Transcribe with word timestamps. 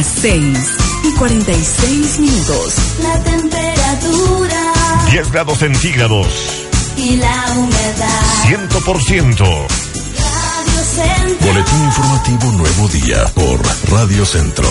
las 0.00 0.06
6 0.22 0.76
y 1.04 1.12
46 1.18 2.20
minutos. 2.20 2.74
La 3.02 3.22
temperatura 3.22 4.72
10 5.10 5.30
grados 5.30 5.58
centígrados. 5.58 6.26
y 6.96 7.16
la 7.16 7.44
humedad. 7.54 8.22
100%. 8.46 9.36
Radio 9.36 10.84
Centro. 10.84 11.46
Boletín 11.46 11.84
informativo 11.84 12.52
Nuevo 12.52 12.88
Día 12.88 13.26
por 13.34 13.60
Radio 13.90 14.24
Centro. 14.24 14.68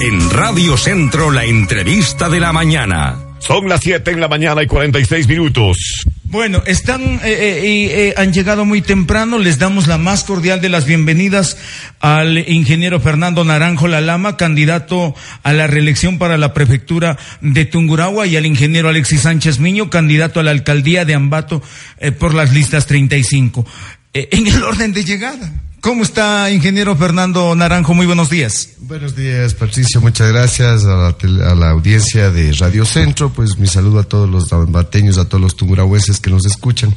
En 0.00 0.28
Radio 0.30 0.76
Centro, 0.76 1.30
la 1.30 1.44
entrevista 1.44 2.28
de 2.28 2.40
la 2.40 2.52
mañana. 2.52 3.16
Son 3.38 3.68
las 3.68 3.80
7 3.80 4.10
en 4.10 4.20
la 4.20 4.26
mañana 4.26 4.64
y 4.64 4.66
46 4.66 5.28
minutos. 5.28 6.04
Bueno, 6.30 6.62
están 6.66 7.00
eh, 7.02 7.20
eh, 7.24 8.08
eh, 8.08 8.14
han 8.18 8.34
llegado 8.34 8.66
muy 8.66 8.82
temprano. 8.82 9.38
Les 9.38 9.58
damos 9.58 9.86
la 9.86 9.96
más 9.96 10.24
cordial 10.24 10.60
de 10.60 10.68
las 10.68 10.84
bienvenidas 10.84 11.56
al 12.00 12.36
ingeniero 12.50 13.00
Fernando 13.00 13.44
Naranjo 13.44 13.88
Lalama, 13.88 14.36
candidato 14.36 15.14
a 15.42 15.54
la 15.54 15.66
reelección 15.66 16.18
para 16.18 16.36
la 16.36 16.52
prefectura 16.52 17.16
de 17.40 17.64
Tungurahua, 17.64 18.26
y 18.26 18.36
al 18.36 18.44
ingeniero 18.44 18.90
Alexis 18.90 19.22
Sánchez 19.22 19.58
Miño, 19.58 19.88
candidato 19.88 20.38
a 20.38 20.42
la 20.42 20.50
alcaldía 20.50 21.06
de 21.06 21.14
Ambato 21.14 21.62
eh, 21.96 22.12
por 22.12 22.34
las 22.34 22.52
listas 22.52 22.86
35. 22.86 23.64
Eh, 24.12 24.28
en 24.30 24.48
el 24.48 24.62
orden 24.62 24.92
de 24.92 25.04
llegada. 25.04 25.50
¿Cómo 25.80 26.02
está, 26.02 26.50
ingeniero 26.50 26.96
Fernando 26.96 27.54
Naranjo? 27.54 27.94
Muy 27.94 28.06
buenos 28.06 28.28
días. 28.28 28.70
Buenos 28.80 29.14
días, 29.14 29.54
Patricio. 29.54 30.00
Muchas 30.00 30.32
gracias 30.32 30.84
a 30.84 31.14
la, 31.22 31.70
audiencia 31.70 32.30
de 32.30 32.52
Radio 32.52 32.84
Centro. 32.84 33.32
Pues 33.32 33.58
mi 33.58 33.68
saludo 33.68 34.00
a 34.00 34.02
todos 34.02 34.28
los 34.28 34.50
bateños, 34.72 35.18
a 35.18 35.28
todos 35.28 35.40
los 35.40 35.56
tumurahueses 35.56 36.18
que 36.18 36.30
nos 36.30 36.44
escuchan. 36.46 36.94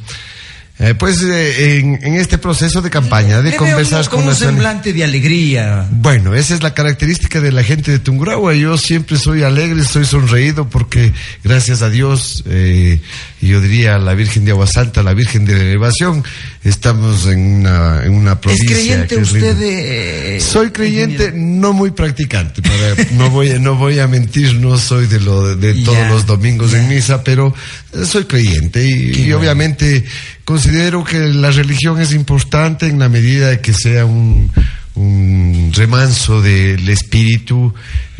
Eh, 0.78 0.94
pues 0.94 1.22
eh, 1.22 1.78
en, 1.78 2.00
en 2.02 2.14
este 2.14 2.38
proceso 2.38 2.80
de 2.82 2.90
campaña, 2.90 3.40
de 3.42 3.54
conversar 3.56 4.08
con 4.08 4.20
con 4.22 4.28
un 4.30 4.34
semblante 4.34 4.92
de 4.92 5.04
alegría. 5.04 5.86
Bueno, 5.90 6.34
esa 6.34 6.54
es 6.54 6.62
la 6.62 6.74
característica 6.74 7.40
de 7.40 7.52
la 7.52 7.62
gente 7.62 7.92
de 7.92 7.98
Tungurahua. 8.00 8.54
Yo 8.54 8.76
siempre 8.78 9.16
soy 9.18 9.42
alegre, 9.44 9.84
soy 9.84 10.04
sonreído 10.06 10.68
porque, 10.68 11.12
gracias 11.44 11.82
a 11.82 11.90
Dios, 11.90 12.42
eh, 12.48 13.00
yo 13.40 13.60
diría 13.60 13.96
a 13.96 13.98
la 13.98 14.14
Virgen 14.14 14.44
de 14.44 14.52
Agua 14.52 14.66
Santa, 14.66 15.02
la 15.04 15.14
Virgen 15.14 15.44
de 15.44 15.52
la 15.54 15.60
Elevación, 15.60 16.24
estamos 16.64 17.26
en 17.26 17.38
una, 17.60 18.02
en 18.04 18.14
una 18.14 18.32
¿Es 18.32 18.38
provincia. 18.38 18.70
creyente 18.74 19.14
que 19.16 19.20
es 19.22 19.32
usted 19.32 19.56
de... 19.56 20.40
Soy 20.40 20.70
creyente, 20.70 21.32
no 21.34 21.72
muy 21.74 21.90
practicante. 21.92 22.60
para- 22.62 23.08
no 23.12 23.30
voy, 23.30 23.50
a- 23.50 23.58
no 23.58 23.76
voy 23.76 23.98
a 24.00 24.08
mentir, 24.08 24.54
no 24.56 24.78
soy 24.78 25.06
de 25.06 25.20
lo 25.20 25.54
de, 25.54 25.74
Ya, 25.78 25.84
todos 25.84 26.08
los 26.08 26.26
domingos 26.26 26.72
en 26.74 26.88
misa, 26.88 27.22
pero 27.22 27.54
eh, 27.92 28.04
soy 28.04 28.24
creyente 28.24 28.84
y, 28.84 29.26
y 29.26 29.32
obviamente 29.32 30.04
considero 30.44 31.04
que 31.04 31.18
la 31.18 31.50
religión 31.50 32.00
es 32.00 32.12
importante 32.12 32.86
en 32.86 32.98
la 32.98 33.08
medida 33.08 33.48
de 33.48 33.60
que 33.60 33.72
sea 33.72 34.04
un, 34.04 34.50
un 34.94 35.72
remanso 35.74 36.42
del 36.42 36.88
espíritu, 36.88 37.74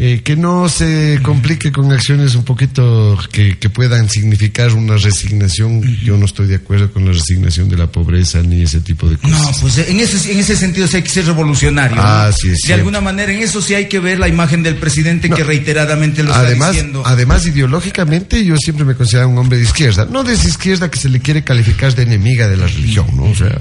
eh, 0.04 0.20
que 0.24 0.34
no 0.34 0.68
se 0.68 1.20
complique 1.22 1.70
con 1.70 1.92
acciones 1.92 2.34
un 2.34 2.42
poquito 2.44 3.16
que, 3.30 3.56
que 3.56 3.70
puedan 3.70 4.08
significar 4.08 4.72
una 4.72 4.96
resignación. 4.96 5.80
Yo 6.02 6.16
no 6.16 6.24
estoy 6.26 6.48
de 6.48 6.56
acuerdo 6.56 6.92
con 6.92 7.04
la 7.06 7.12
resignación 7.12 7.68
de 7.68 7.76
la 7.76 7.86
pobreza 7.86 8.42
ni 8.42 8.62
ese 8.62 8.80
tipo 8.80 9.08
de 9.08 9.16
cosas. 9.16 9.38
No, 9.40 9.50
pues 9.60 9.78
en 9.78 10.00
ese, 10.00 10.32
en 10.32 10.40
ese 10.40 10.56
sentido 10.56 10.88
sí 10.88 10.96
hay 10.96 11.02
que 11.04 11.08
ser 11.08 11.26
revolucionario. 11.26 11.94
¿no? 11.96 12.02
Ah, 12.04 12.32
sí, 12.36 12.48
es 12.48 12.54
De 12.54 12.58
cierto. 12.66 12.80
alguna 12.80 13.00
manera, 13.00 13.32
en 13.32 13.42
eso 13.42 13.62
sí 13.62 13.74
hay 13.74 13.86
que 13.88 14.00
ver 14.00 14.18
la 14.18 14.26
imagen 14.26 14.64
del 14.64 14.74
presidente 14.74 15.28
No. 15.28 15.36
que 15.36 15.44
reiteradamente 15.44 16.24
lo 16.24 16.34
además, 16.34 16.70
está 16.70 16.70
diciendo. 16.72 17.02
además 17.06 17.46
ideológicamente 17.46 18.44
yo 18.44 18.56
siempre 18.56 18.84
me 18.84 18.96
considero 18.96 19.28
un 19.28 19.38
hombre 19.38 19.58
de 19.58 19.64
izquierda, 19.64 20.04
no 20.10 20.24
de 20.24 20.34
esa 20.34 20.48
izquierda 20.48 20.90
que 20.90 20.98
se 20.98 21.10
le 21.10 21.20
quiere 21.20 21.44
calificar 21.44 21.94
de 21.94 22.02
enemiga 22.02 22.48
de 22.48 22.56
la 22.56 22.66
religión, 22.66 23.06
¿no? 23.14 23.24
O 23.26 23.34
sea, 23.36 23.56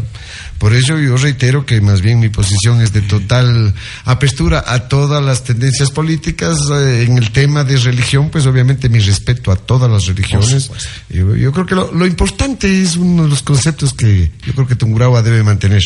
por 0.57 0.73
ello 0.73 0.97
yo 0.99 1.17
reitero 1.17 1.67
que 1.67 1.81
más 1.81 2.01
bien 2.01 2.19
mi 2.19 2.29
posición 2.29 2.81
es 2.81 2.93
de 2.93 3.01
total 3.01 3.75
apertura 4.05 4.63
a 4.67 4.87
todas 4.87 5.23
las 5.23 5.43
tendencias 5.43 5.91
políticas 5.91 6.30
eh, 6.33 7.03
en 7.03 7.17
el 7.17 7.31
tema 7.31 7.63
de 7.63 7.77
religión, 7.77 8.29
pues 8.29 8.45
obviamente 8.45 8.89
mi 8.89 8.99
respeto 8.99 9.51
a 9.51 9.55
todas 9.55 9.89
las 9.89 10.05
religiones. 10.05 10.69
Yo, 11.09 11.35
yo 11.35 11.51
creo 11.51 11.65
que 11.65 11.75
lo, 11.75 11.91
lo 11.93 12.05
importante 12.05 12.81
es 12.81 12.95
uno 12.95 13.23
de 13.23 13.29
los 13.29 13.41
conceptos 13.43 13.93
que 13.93 14.31
yo 14.45 14.53
creo 14.53 14.67
que 14.67 14.75
Tungurahua 14.75 15.21
debe 15.21 15.43
mantener, 15.43 15.81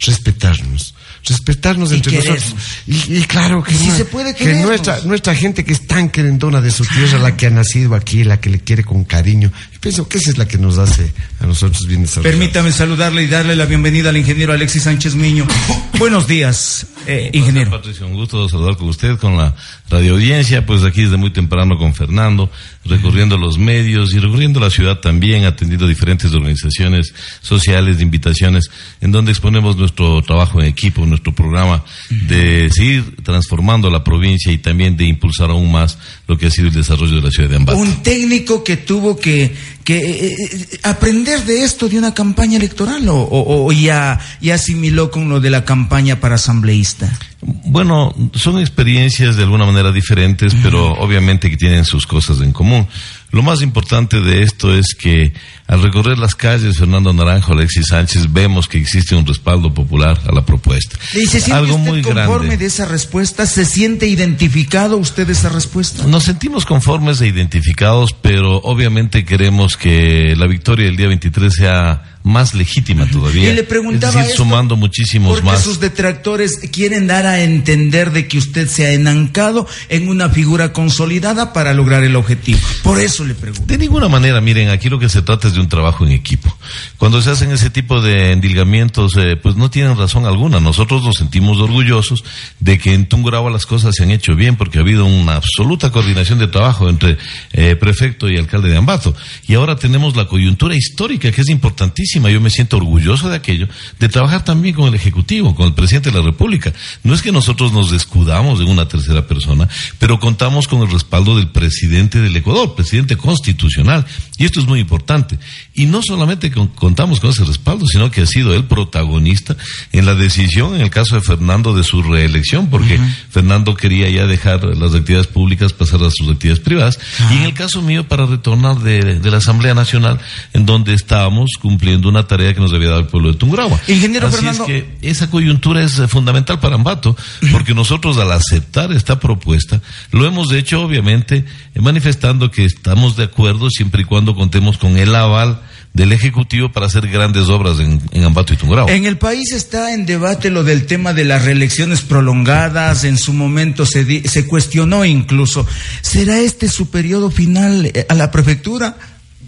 respetarnos. 0.00 0.94
Respetarnos 1.24 1.90
Y 1.90 1.96
entre 1.96 2.12
querernos. 2.12 2.40
nosotros. 2.40 2.64
Y, 2.86 3.18
y 3.18 3.22
claro 3.24 3.62
que, 3.62 3.74
Y 3.74 3.76
si 3.76 3.86
no- 3.88 3.96
se 3.96 4.04
puede 4.04 4.34
que 4.34 4.54
nuestra, 4.54 5.00
nuestra 5.04 5.34
gente 5.34 5.64
que 5.64 5.72
es 5.72 5.86
tan 5.86 6.08
querendona 6.10 6.60
de 6.60 6.70
su 6.70 6.84
tierra, 6.84 7.18
la 7.18 7.36
que 7.36 7.46
ha 7.46 7.50
nacido 7.50 7.94
aquí, 7.94 8.24
la 8.24 8.40
que 8.40 8.50
le 8.50 8.60
quiere 8.60 8.84
con 8.84 9.04
cariño, 9.04 9.52
yo 9.78 9.80
pienso 9.80 10.08
que 10.08 10.18
esa 10.18 10.30
es 10.30 10.38
la 10.38 10.48
que 10.48 10.58
nos 10.58 10.76
hace 10.76 11.12
a 11.38 11.46
nosotros 11.46 11.86
bien 11.86 12.02
desarrollados. 12.02 12.36
Permítame 12.36 12.72
saludarle 12.72 13.22
y 13.22 13.26
darle 13.28 13.54
la 13.54 13.64
bienvenida 13.64 14.08
al 14.08 14.16
ingeniero 14.16 14.52
Alexis 14.52 14.82
Sánchez 14.82 15.14
Miño. 15.14 15.46
Buenos 16.00 16.26
días, 16.26 16.86
eh, 17.06 17.30
ingeniero. 17.32 17.70
Patricio, 17.70 18.06
un 18.06 18.14
gusto 18.14 18.48
saludar 18.48 18.76
con 18.76 18.88
usted, 18.88 19.16
con 19.18 19.36
la 19.36 19.54
radio 19.88 20.14
audiencia, 20.14 20.66
pues 20.66 20.82
aquí 20.82 21.02
desde 21.02 21.16
muy 21.16 21.30
temprano 21.30 21.78
con 21.78 21.94
Fernando, 21.94 22.50
recorriendo 22.84 23.38
los 23.38 23.56
medios 23.58 24.12
y 24.14 24.18
recorriendo 24.18 24.58
la 24.58 24.70
ciudad 24.70 24.98
también, 24.98 25.44
atendiendo 25.44 25.86
diferentes 25.86 26.32
organizaciones 26.32 27.14
sociales, 27.40 27.98
de 27.98 28.02
invitaciones, 28.02 28.70
en 29.00 29.12
donde 29.12 29.30
exponemos 29.30 29.76
nuestro 29.76 30.22
trabajo 30.22 30.60
en 30.60 30.66
equipo, 30.66 31.06
nuestro 31.06 31.32
programa 31.32 31.84
de 32.10 32.68
seguir 32.72 33.16
transformando 33.22 33.90
la 33.90 34.02
provincia 34.02 34.52
y 34.52 34.58
también 34.58 34.96
de 34.96 35.04
impulsar 35.04 35.50
aún 35.50 35.70
más 35.70 35.98
lo 36.26 36.36
que 36.36 36.46
ha 36.46 36.50
sido 36.50 36.68
el 36.68 36.74
desarrollo 36.74 37.16
de 37.16 37.22
la 37.22 37.30
ciudad 37.30 37.48
de 37.48 37.56
Ambato. 37.56 37.78
Un 37.78 38.02
técnico 38.02 38.64
que 38.64 38.76
tuvo 38.76 39.18
que, 39.18 39.54
que 39.88 39.96
eh, 39.96 40.36
eh, 40.38 40.78
aprender 40.82 41.46
de 41.46 41.64
esto 41.64 41.88
de 41.88 41.96
una 41.98 42.12
campaña 42.12 42.58
electoral 42.58 43.08
o, 43.08 43.16
o- 43.22 43.64
o 43.68 43.72
ya, 43.72 44.20
ya 44.38 44.56
asimiló 44.56 45.10
con 45.10 45.30
lo 45.30 45.40
de 45.40 45.48
la 45.48 45.64
campaña 45.64 46.20
para 46.20 46.34
asambleísta. 46.34 47.10
Bueno, 47.40 48.14
son 48.34 48.58
experiencias 48.60 49.36
de 49.36 49.44
alguna 49.44 49.64
manera 49.64 49.90
diferentes, 49.90 50.54
pero 50.62 50.92
obviamente 50.92 51.48
que 51.48 51.56
tienen 51.56 51.86
sus 51.86 52.06
cosas 52.06 52.42
en 52.42 52.52
común. 52.52 52.86
Lo 53.30 53.42
más 53.42 53.62
importante 53.62 54.20
de 54.20 54.42
esto 54.42 54.74
es 54.74 54.94
que 54.94 55.32
al 55.68 55.82
recorrer 55.82 56.18
las 56.18 56.34
calles, 56.34 56.78
Fernando 56.78 57.12
Naranjo, 57.12 57.52
Alexis 57.52 57.88
Sánchez, 57.88 58.32
vemos 58.32 58.66
que 58.66 58.78
existe 58.78 59.14
un 59.14 59.26
respaldo 59.26 59.72
popular 59.72 60.18
a 60.26 60.34
la 60.34 60.44
propuesta. 60.44 60.98
¿Y 61.12 61.26
se 61.26 61.40
siente 61.40 61.52
Algo 61.52 61.76
usted 61.76 61.90
muy 61.90 62.00
conforme 62.00 62.46
grande. 62.46 62.56
de 62.56 62.64
esa 62.64 62.86
respuesta? 62.86 63.44
¿Se 63.44 63.66
siente 63.66 64.06
identificado 64.06 64.96
usted 64.96 65.26
de 65.26 65.34
esa 65.34 65.50
respuesta? 65.50 66.06
Nos 66.06 66.24
sentimos 66.24 66.64
conformes 66.64 67.20
e 67.20 67.26
identificados, 67.26 68.14
pero 68.14 68.56
obviamente 68.62 69.26
queremos 69.26 69.76
que 69.76 70.34
la 70.38 70.46
victoria 70.46 70.86
del 70.86 70.96
día 70.96 71.08
23 71.08 71.52
sea 71.52 72.18
más 72.28 72.54
legítima 72.54 73.06
todavía. 73.10 73.50
Y 73.50 73.54
le 73.54 73.64
preguntaba 73.64 74.10
es 74.10 74.16
decir, 74.16 74.30
esto 74.30 74.44
sumando 74.44 74.76
muchísimos 74.76 75.32
porque 75.32 75.46
más. 75.46 75.62
sus 75.62 75.80
detractores 75.80 76.58
quieren 76.72 77.06
dar 77.06 77.26
a 77.26 77.42
entender 77.42 78.12
de 78.12 78.28
que 78.28 78.38
usted 78.38 78.68
se 78.68 78.86
ha 78.86 78.92
enancado 78.92 79.66
en 79.88 80.08
una 80.08 80.28
figura 80.28 80.72
consolidada 80.72 81.52
para 81.52 81.72
lograr 81.72 82.04
el 82.04 82.16
objetivo. 82.16 82.58
Por 82.82 83.00
eso 83.00 83.24
le 83.24 83.34
pregunto. 83.34 83.66
De 83.66 83.78
ninguna 83.78 84.08
manera, 84.08 84.40
miren, 84.40 84.68
aquí 84.68 84.88
lo 84.88 84.98
que 84.98 85.08
se 85.08 85.22
trata 85.22 85.48
es 85.48 85.54
de 85.54 85.57
un 85.60 85.68
trabajo 85.68 86.04
en 86.04 86.12
equipo. 86.12 86.54
Cuando 86.96 87.22
se 87.22 87.30
hacen 87.30 87.50
ese 87.50 87.70
tipo 87.70 88.00
de 88.00 88.32
endilgamientos, 88.32 89.16
eh, 89.16 89.36
pues 89.36 89.56
no 89.56 89.70
tienen 89.70 89.96
razón 89.96 90.26
alguna. 90.26 90.60
Nosotros 90.60 91.02
nos 91.02 91.16
sentimos 91.16 91.58
orgullosos 91.58 92.24
de 92.60 92.78
que 92.78 92.94
en 92.94 93.06
Tungurahua 93.06 93.50
las 93.50 93.66
cosas 93.66 93.94
se 93.94 94.02
han 94.02 94.10
hecho 94.10 94.34
bien 94.34 94.56
porque 94.56 94.78
ha 94.78 94.82
habido 94.82 95.06
una 95.06 95.36
absoluta 95.36 95.90
coordinación 95.90 96.38
de 96.38 96.48
trabajo 96.48 96.88
entre 96.88 97.18
eh, 97.52 97.76
prefecto 97.76 98.28
y 98.28 98.36
alcalde 98.36 98.68
de 98.70 98.76
Ambato. 98.76 99.14
Y 99.46 99.54
ahora 99.54 99.76
tenemos 99.76 100.16
la 100.16 100.26
coyuntura 100.26 100.74
histórica 100.74 101.30
que 101.30 101.40
es 101.40 101.48
importantísima. 101.48 102.30
Yo 102.30 102.40
me 102.40 102.50
siento 102.50 102.76
orgulloso 102.76 103.28
de 103.28 103.36
aquello, 103.36 103.68
de 103.98 104.08
trabajar 104.08 104.44
también 104.44 104.74
con 104.74 104.88
el 104.88 104.94
Ejecutivo, 104.94 105.54
con 105.54 105.66
el 105.66 105.74
presidente 105.74 106.10
de 106.10 106.18
la 106.18 106.24
República. 106.24 106.72
No 107.02 107.14
es 107.14 107.22
que 107.22 107.32
nosotros 107.32 107.72
nos 107.72 107.90
descudamos 107.90 108.58
de 108.58 108.64
una 108.64 108.88
tercera 108.88 109.26
persona, 109.26 109.68
pero 109.98 110.18
contamos 110.18 110.68
con 110.68 110.82
el 110.82 110.90
respaldo 110.90 111.36
del 111.36 111.48
presidente 111.48 112.20
del 112.20 112.36
Ecuador, 112.36 112.74
presidente 112.74 113.16
constitucional. 113.16 114.06
Y 114.38 114.44
esto 114.44 114.60
es 114.60 114.66
muy 114.66 114.80
importante. 114.80 115.38
Y 115.74 115.86
no 115.86 116.00
solamente 116.02 116.50
con- 116.50 116.68
contamos 116.68 117.20
con 117.20 117.30
ese 117.30 117.44
respaldo, 117.44 117.86
sino 117.86 118.10
que 118.10 118.22
ha 118.22 118.26
sido 118.26 118.54
el 118.54 118.64
protagonista 118.64 119.56
en 119.92 120.06
la 120.06 120.14
decisión, 120.14 120.74
en 120.74 120.80
el 120.80 120.90
caso 120.90 121.14
de 121.14 121.20
Fernando, 121.20 121.74
de 121.76 121.84
su 121.84 122.02
reelección, 122.02 122.68
porque 122.68 122.98
Fernando 123.30 123.74
quería 123.74 124.08
ya 124.10 124.26
dejar 124.26 124.64
las 124.64 124.94
actividades 124.94 125.26
públicas, 125.28 125.72
pasar 125.72 126.02
a 126.02 126.10
sus 126.10 126.28
actividades 126.30 126.62
privadas. 126.64 126.98
Y 127.30 127.36
en 127.36 127.42
el 127.44 127.54
caso 127.54 127.80
mío, 127.82 128.08
para 128.08 128.26
retornar 128.26 128.78
de, 128.80 129.20
de 129.20 129.30
la 129.30 129.36
Asamblea 129.38 129.74
Nacional, 129.74 130.18
en 130.52 130.66
donde 130.66 130.94
estábamos 130.94 131.50
cumpliendo 131.60 132.08
una 132.08 132.26
tarea 132.26 132.54
que 132.54 132.60
nos 132.60 132.72
había 132.72 132.88
dado 132.88 133.00
el 133.00 133.06
pueblo 133.06 133.30
de 133.32 133.38
Tungurahua. 133.38 133.78
Ingeniero 133.86 134.26
Así 134.26 134.36
Fernando. 134.36 134.64
es 134.64 134.66
que 134.68 134.98
esa 135.02 135.30
coyuntura 135.30 135.82
es 135.82 136.00
fundamental 136.08 136.58
para 136.60 136.74
Ambato, 136.74 137.16
porque 137.52 137.74
nosotros 137.74 138.16
al 138.18 138.32
aceptar 138.32 138.92
esta 138.92 139.20
propuesta, 139.20 139.80
lo 140.10 140.26
hemos 140.26 140.50
hecho 140.52 140.82
obviamente 140.82 141.44
manifestando 141.76 142.50
que 142.50 142.64
estamos 142.64 143.16
de 143.16 143.24
acuerdo 143.24 143.70
siempre 143.70 144.02
y 144.02 144.04
cuando 144.04 144.34
contemos 144.34 144.78
con 144.78 144.96
el 144.98 145.14
aval 145.38 145.60
del 145.94 146.12
Ejecutivo 146.12 146.70
para 146.70 146.86
hacer 146.86 147.08
grandes 147.08 147.48
obras 147.48 147.78
en, 147.80 148.00
en 148.12 148.24
Ambato 148.24 148.52
y 148.52 148.56
Tungurahua. 148.56 148.92
En 148.92 149.04
el 149.04 149.18
país 149.18 149.52
está 149.52 149.92
en 149.94 150.06
debate 150.06 150.50
lo 150.50 150.62
del 150.62 150.86
tema 150.86 151.12
de 151.12 151.24
las 151.24 151.44
reelecciones 151.44 152.02
prolongadas, 152.02 153.04
en 153.04 153.18
su 153.18 153.32
momento 153.32 153.84
se, 153.86 154.04
di- 154.04 154.22
se 154.22 154.46
cuestionó 154.46 155.04
incluso, 155.04 155.66
¿será 156.02 156.38
este 156.38 156.68
su 156.68 156.90
periodo 156.90 157.30
final 157.30 157.86
eh, 157.86 158.06
a 158.08 158.14
la 158.14 158.30
prefectura? 158.30 158.96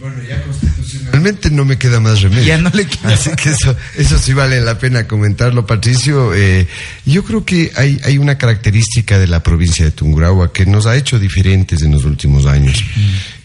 Bueno, 0.01 0.17
ya 0.27 0.43
constitucionalmente 0.43 1.51
no 1.51 1.67
me 1.67 1.77
queda 1.77 2.01
más 2.01 2.23
remedio. 2.23 2.45
Ya 2.47 2.57
no 2.57 2.71
le 2.73 2.87
queda. 2.87 3.13
Así 3.15 3.31
que 3.37 3.51
eso, 3.51 3.77
eso 3.99 4.19
sí 4.19 4.33
vale 4.33 4.59
la 4.63 4.79
pena 4.79 5.07
comentarlo, 5.07 5.67
Patricio. 5.67 6.33
Eh, 6.35 6.67
yo 7.05 7.23
creo 7.23 7.45
que 7.45 7.71
hay, 7.77 8.01
hay 8.05 8.17
una 8.17 8.39
característica 8.39 9.19
de 9.19 9.27
la 9.27 9.43
provincia 9.43 9.85
de 9.85 9.91
Tungurahua 9.91 10.55
que 10.55 10.65
nos 10.65 10.87
ha 10.87 10.97
hecho 10.97 11.19
diferentes 11.19 11.83
en 11.83 11.93
los 11.93 12.07
últimos 12.07 12.47
años. 12.47 12.83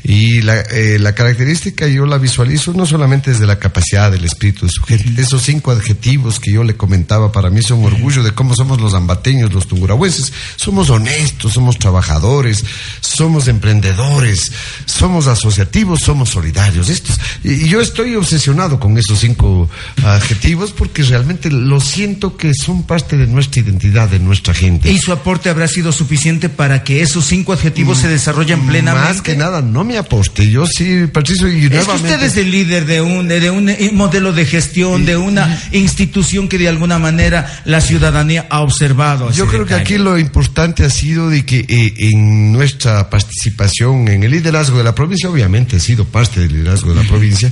Y 0.08 0.42
la, 0.42 0.62
eh, 0.62 1.00
la 1.00 1.16
característica 1.16 1.88
yo 1.88 2.06
la 2.06 2.20
visualizo 2.20 2.74
no 2.74 2.86
solamente 2.86 3.32
desde 3.32 3.48
la 3.48 3.58
capacidad 3.58 4.12
del 4.12 4.24
espíritu 4.24 4.68
de 4.68 4.72
su 4.72 4.84
gente, 4.84 5.20
esos 5.20 5.42
cinco 5.42 5.72
adjetivos 5.72 6.40
que 6.40 6.52
yo 6.52 6.64
le 6.64 6.78
comentaba 6.78 7.32
para 7.32 7.50
mí 7.50 7.64
son 7.64 7.84
orgullo 7.84 8.22
de 8.22 8.32
cómo 8.32 8.56
somos 8.56 8.80
los 8.80 8.94
ambateños, 8.94 9.52
los 9.52 9.68
tungurahuenses. 9.68 10.32
Somos 10.58 10.92
honestos, 10.92 11.54
somos 11.54 11.80
trabajadores, 11.80 12.64
somos 13.02 13.48
emprendedores, 13.48 14.52
somos 14.86 15.26
asociativos, 15.26 16.02
somos 16.02 16.30
solidarios. 16.30 16.90
Estos, 16.90 17.20
y, 17.44 17.54
y 17.66 17.68
yo 17.68 17.82
estoy 17.82 18.16
obsesionado 18.16 18.80
con 18.80 18.96
esos 19.00 19.20
cinco 19.20 19.68
adjetivos 20.04 20.72
porque 20.72 21.02
realmente 21.02 21.50
lo 21.50 21.82
siento 21.82 22.38
que 22.38 22.54
son 22.54 22.84
parte 22.84 23.18
de 23.18 23.26
nuestra 23.26 23.64
identidad, 23.64 24.08
de 24.08 24.20
nuestra 24.20 24.54
gente. 24.54 24.92
¿Y 24.92 25.00
su 25.00 25.12
aporte 25.12 25.50
habrá 25.50 25.68
sido 25.68 25.92
suficiente 25.92 26.50
para 26.50 26.84
que 26.84 27.02
esos 27.02 27.26
cinco 27.26 27.54
adjetivos 27.54 27.98
se 27.98 28.08
desarrollen 28.08 28.68
plenamente? 28.68 29.10
Más 29.10 29.22
que 29.24 29.36
nada, 29.36 29.64
no 29.64 29.84
me 29.84 29.95
aposte. 29.98 30.50
Yo 30.50 30.66
sí, 30.68 31.08
Patricio, 31.12 31.48
y 31.48 31.66
Es 31.66 31.70
que 31.70 31.76
nuevamente. 31.76 32.14
usted 32.14 32.24
es 32.24 32.38
el 32.38 32.52
líder 32.52 32.86
de 32.86 33.02
un, 33.02 33.28
de 33.28 33.50
un 33.50 33.70
eh, 33.70 33.92
modelo 33.94 34.34
de 34.34 34.46
gestión, 34.46 35.06
de 35.06 35.18
una 35.18 35.62
institución 35.72 36.48
que 36.48 36.58
de 36.58 36.68
alguna 36.70 37.00
manera 37.00 37.62
la 37.66 37.82
ciudadanía 37.82 38.48
ha 38.50 38.62
observado. 38.62 39.32
Yo 39.32 39.48
creo 39.48 39.66
que 39.66 39.74
aquí 39.76 39.98
lo 39.98 40.18
importante 40.18 40.84
ha 40.86 40.90
sido 40.90 41.30
de 41.30 41.46
que 41.46 41.66
eh, 41.68 41.94
en 41.98 42.52
nuestra 42.52 43.10
participación 43.10 44.08
en 44.08 44.24
el 44.24 44.32
liderazgo 44.32 44.78
de 44.78 44.84
la 44.84 44.96
provincia, 44.96 45.30
obviamente 45.30 45.78
he 45.78 45.80
sido 45.80 46.06
parte 46.06 46.40
del 46.42 46.54
liderazgo 46.54 46.94
de 46.94 47.04
la 47.04 47.08
provincia, 47.08 47.52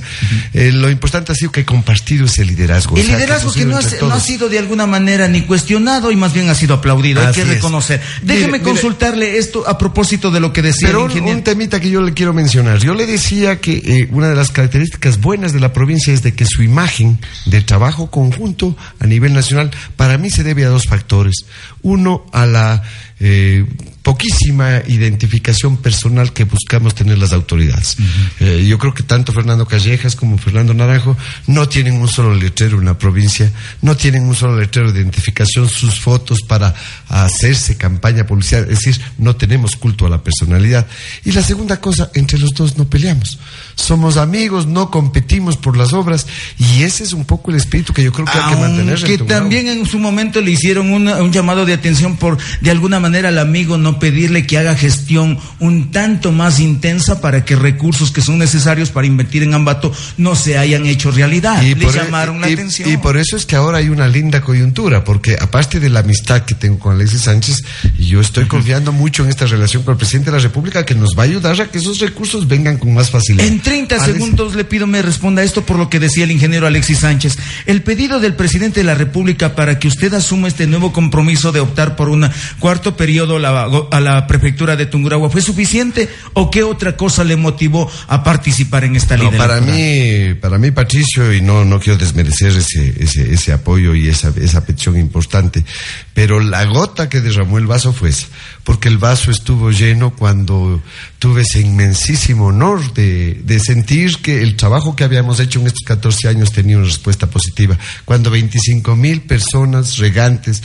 eh, 0.52 0.70
lo 0.72 0.90
importante 0.90 1.32
ha 1.32 1.34
sido 1.34 1.52
que 1.52 1.60
he 1.60 1.64
compartido 1.64 2.26
ese 2.26 2.44
liderazgo. 2.44 2.96
El 2.96 3.02
o 3.02 3.06
sea, 3.06 3.16
liderazgo 3.16 3.50
ha 3.50 3.54
que 3.54 3.64
no 3.64 3.76
ha, 3.78 3.82
no 4.00 4.14
ha 4.14 4.20
sido 4.20 4.48
de 4.48 4.58
alguna 4.58 4.86
manera 4.86 5.28
ni 5.28 5.42
cuestionado 5.42 6.10
y 6.10 6.16
más 6.16 6.32
bien 6.32 6.48
ha 6.48 6.54
sido 6.54 6.74
aplaudido, 6.74 7.26
hay 7.26 7.32
que 7.32 7.44
reconocer. 7.44 8.00
Déjeme 8.22 8.58
mire. 8.58 8.64
consultarle 8.64 9.38
esto 9.38 9.64
a 9.66 9.78
propósito 9.78 10.30
de 10.30 10.40
lo 10.40 10.52
que 10.52 10.62
decía 10.62 10.88
Pero 10.88 11.04
el 11.06 11.10
ingeniero. 11.10 11.38
un 11.38 11.44
temita 11.44 11.80
que 11.80 11.90
yo 11.90 12.02
le 12.02 12.12
quiero 12.12 12.33
mencionar. 12.34 12.78
Yo 12.78 12.94
le 12.94 13.06
decía 13.06 13.60
que 13.60 13.72
eh, 13.72 14.08
una 14.12 14.28
de 14.28 14.34
las 14.34 14.50
características 14.50 15.20
buenas 15.20 15.52
de 15.52 15.60
la 15.60 15.72
provincia 15.72 16.12
es 16.12 16.22
de 16.22 16.34
que 16.34 16.44
su 16.44 16.62
imagen 16.62 17.18
de 17.46 17.62
trabajo 17.62 18.10
conjunto 18.10 18.76
a 18.98 19.06
nivel 19.06 19.32
nacional 19.32 19.70
para 19.96 20.18
mí 20.18 20.30
se 20.30 20.42
debe 20.42 20.64
a 20.64 20.68
dos 20.68 20.86
factores. 20.86 21.46
Uno, 21.82 22.26
a 22.32 22.46
la 22.46 22.82
eh, 23.20 23.64
poquísima 24.02 24.82
identificación 24.86 25.78
personal 25.78 26.32
que 26.32 26.44
buscamos 26.44 26.94
tener 26.94 27.16
las 27.16 27.32
autoridades. 27.32 27.96
Eh, 28.38 28.66
yo 28.68 28.78
creo 28.78 28.92
que 28.92 29.02
tanto 29.02 29.32
Fernando 29.32 29.66
Callejas 29.66 30.14
como 30.14 30.36
Fernando 30.36 30.74
Naranjo 30.74 31.16
no 31.46 31.68
tienen 31.68 31.94
un 31.94 32.08
solo 32.08 32.34
letrero 32.34 32.78
en 32.78 32.84
la 32.84 32.98
provincia, 32.98 33.50
no 33.80 33.96
tienen 33.96 34.24
un 34.24 34.34
solo 34.34 34.58
letrero 34.58 34.92
de 34.92 35.00
identificación, 35.00 35.68
sus 35.68 35.98
fotos 35.98 36.40
para 36.46 36.74
hacerse 37.08 37.78
campaña 37.78 38.26
publicidad, 38.26 38.62
es 38.70 38.80
decir, 38.80 39.00
no 39.16 39.36
tenemos 39.36 39.76
culto 39.76 40.06
a 40.06 40.10
la 40.10 40.22
personalidad. 40.22 40.86
Y 41.24 41.32
la 41.32 41.42
segunda 41.42 41.80
cosa, 41.80 42.10
entre 42.14 42.38
los 42.38 42.50
dos 42.50 42.76
no 42.76 42.84
peleamos. 42.88 43.38
Somos 43.76 44.16
amigos, 44.16 44.66
no 44.66 44.90
competimos 44.90 45.56
por 45.56 45.76
las 45.76 45.92
obras 45.92 46.26
y 46.58 46.82
ese 46.84 47.02
es 47.04 47.12
un 47.12 47.24
poco 47.24 47.50
el 47.50 47.56
espíritu 47.56 47.92
que 47.92 48.02
yo 48.02 48.12
creo 48.12 48.24
que 48.26 48.32
hay 48.38 48.54
que 48.54 48.60
mantener. 48.60 48.98
Tungurahua. 49.18 49.26
también 49.28 49.66
en 49.68 49.86
su 49.86 49.98
momento 49.98 50.40
le 50.40 50.52
hicieron 50.52 50.92
una- 50.92 51.16
un 51.22 51.32
llamado 51.32 51.66
de 51.66 51.72
atención 51.74 52.16
por, 52.16 52.38
de 52.60 52.70
alguna 52.70 53.00
manera, 53.00 53.28
al 53.30 53.38
amigo 53.38 53.76
no 53.76 53.98
pedirle 53.98 54.46
que 54.46 54.58
haga 54.58 54.74
gestión 54.74 55.38
un 55.60 55.90
tanto 55.90 56.32
más 56.32 56.60
intensa 56.60 57.20
para 57.20 57.44
que 57.44 57.56
recursos 57.56 58.10
que 58.10 58.20
son 58.22 58.38
necesarios 58.38 58.90
para 58.90 59.06
invertir 59.06 59.42
en 59.42 59.54
Ambato 59.54 59.92
no 60.16 60.34
se 60.36 60.56
hayan 60.58 60.86
hecho 60.86 61.10
realidad. 61.10 61.62
le 61.62 61.76
por- 61.76 61.94
llamaron 61.94 62.40
la 62.40 62.48
y- 62.50 62.54
atención. 62.54 62.88
y 62.90 62.96
por 62.96 63.16
eso 63.16 63.36
es 63.36 63.44
que 63.46 63.56
ahora 63.56 63.78
hay 63.78 63.88
una 63.88 64.08
linda 64.08 64.40
coyuntura, 64.40 65.04
porque 65.04 65.36
aparte 65.40 65.80
de 65.80 65.90
la 65.90 66.00
amistad 66.00 66.42
que 66.44 66.54
tengo 66.54 66.78
con 66.78 66.94
Alexis 66.94 67.22
Sánchez, 67.22 67.62
yo 67.98 68.20
estoy 68.20 68.46
confiando 68.46 68.92
mucho 68.92 69.24
en 69.24 69.30
esta 69.30 69.46
relación 69.46 69.82
con 69.82 69.92
el 69.92 69.98
presidente 69.98 70.30
de 70.30 70.36
la 70.38 70.42
República 70.42 70.84
que 70.84 70.94
nos 70.94 71.16
va 71.18 71.22
a 71.22 71.26
ayudar 71.26 71.60
a 71.60 71.66
que 71.70 71.78
esos 71.78 71.98
recursos 71.98 72.46
vengan 72.48 72.78
con 72.78 72.94
más 72.94 73.10
facilidad. 73.10 73.46
30 73.64 73.96
Alexis- 73.96 74.12
segundos 74.12 74.54
le 74.54 74.64
pido 74.64 74.86
me 74.86 75.02
responda 75.02 75.42
esto 75.42 75.62
por 75.66 75.76
lo 75.76 75.90
que 75.90 75.98
decía 75.98 76.24
el 76.24 76.30
ingeniero 76.30 76.66
Alexis 76.66 77.00
Sánchez. 77.00 77.36
El 77.66 77.82
pedido 77.82 78.20
del 78.20 78.34
presidente 78.34 78.80
de 78.80 78.84
la 78.84 78.94
República 78.94 79.56
para 79.56 79.78
que 79.78 79.88
usted 79.88 80.14
asuma 80.14 80.46
este 80.48 80.66
nuevo 80.66 80.92
compromiso 80.92 81.50
de 81.50 81.60
optar 81.60 81.96
por 81.96 82.08
un 82.08 82.28
cuarto 82.58 82.96
periodo 82.96 83.36
a 83.36 83.40
la, 83.40 83.64
a 83.90 84.00
la 84.00 84.26
prefectura 84.26 84.76
de 84.76 84.86
Tungurahua 84.86 85.30
fue 85.30 85.40
suficiente 85.42 86.08
o 86.34 86.50
qué 86.50 86.62
otra 86.62 86.96
cosa 86.96 87.24
le 87.24 87.36
motivó 87.36 87.90
a 88.06 88.22
participar 88.22 88.84
en 88.84 88.96
esta 88.96 89.16
No, 89.16 89.30
para 89.32 89.60
mí, 89.60 90.34
para 90.40 90.58
mí, 90.58 90.70
Patricio, 90.70 91.32
y 91.32 91.40
no, 91.40 91.64
no 91.64 91.80
quiero 91.80 91.98
desmerecer 91.98 92.52
ese, 92.54 92.94
ese, 92.98 93.32
ese 93.32 93.52
apoyo 93.52 93.94
y 93.94 94.08
esa, 94.08 94.32
esa 94.40 94.64
petición 94.64 94.98
importante, 94.98 95.64
pero 96.12 96.40
la 96.40 96.64
gota 96.64 97.08
que 97.08 97.20
derramó 97.20 97.58
el 97.58 97.66
vaso 97.66 97.92
fue 97.92 98.10
esa, 98.10 98.26
porque 98.64 98.88
el 98.88 98.98
vaso 98.98 99.30
estuvo 99.30 99.70
lleno 99.70 100.16
cuando 100.16 100.82
tuve 101.18 101.42
ese 101.42 101.60
inmensísimo 101.60 102.46
honor 102.46 102.94
de, 102.94 103.42
de 103.44 103.60
sentir 103.60 104.16
que 104.18 104.42
el 104.42 104.56
trabajo 104.56 104.96
que 104.96 105.04
habíamos 105.04 105.38
hecho 105.38 105.60
en 105.60 105.66
estos 105.66 105.82
14 105.86 106.28
años 106.28 106.50
tenía 106.50 106.78
una 106.78 106.86
respuesta 106.86 107.28
positiva, 107.28 107.78
cuando 108.06 108.30
25 108.30 108.96
mil 108.96 109.20
personas 109.20 109.98
regantes 109.98 110.62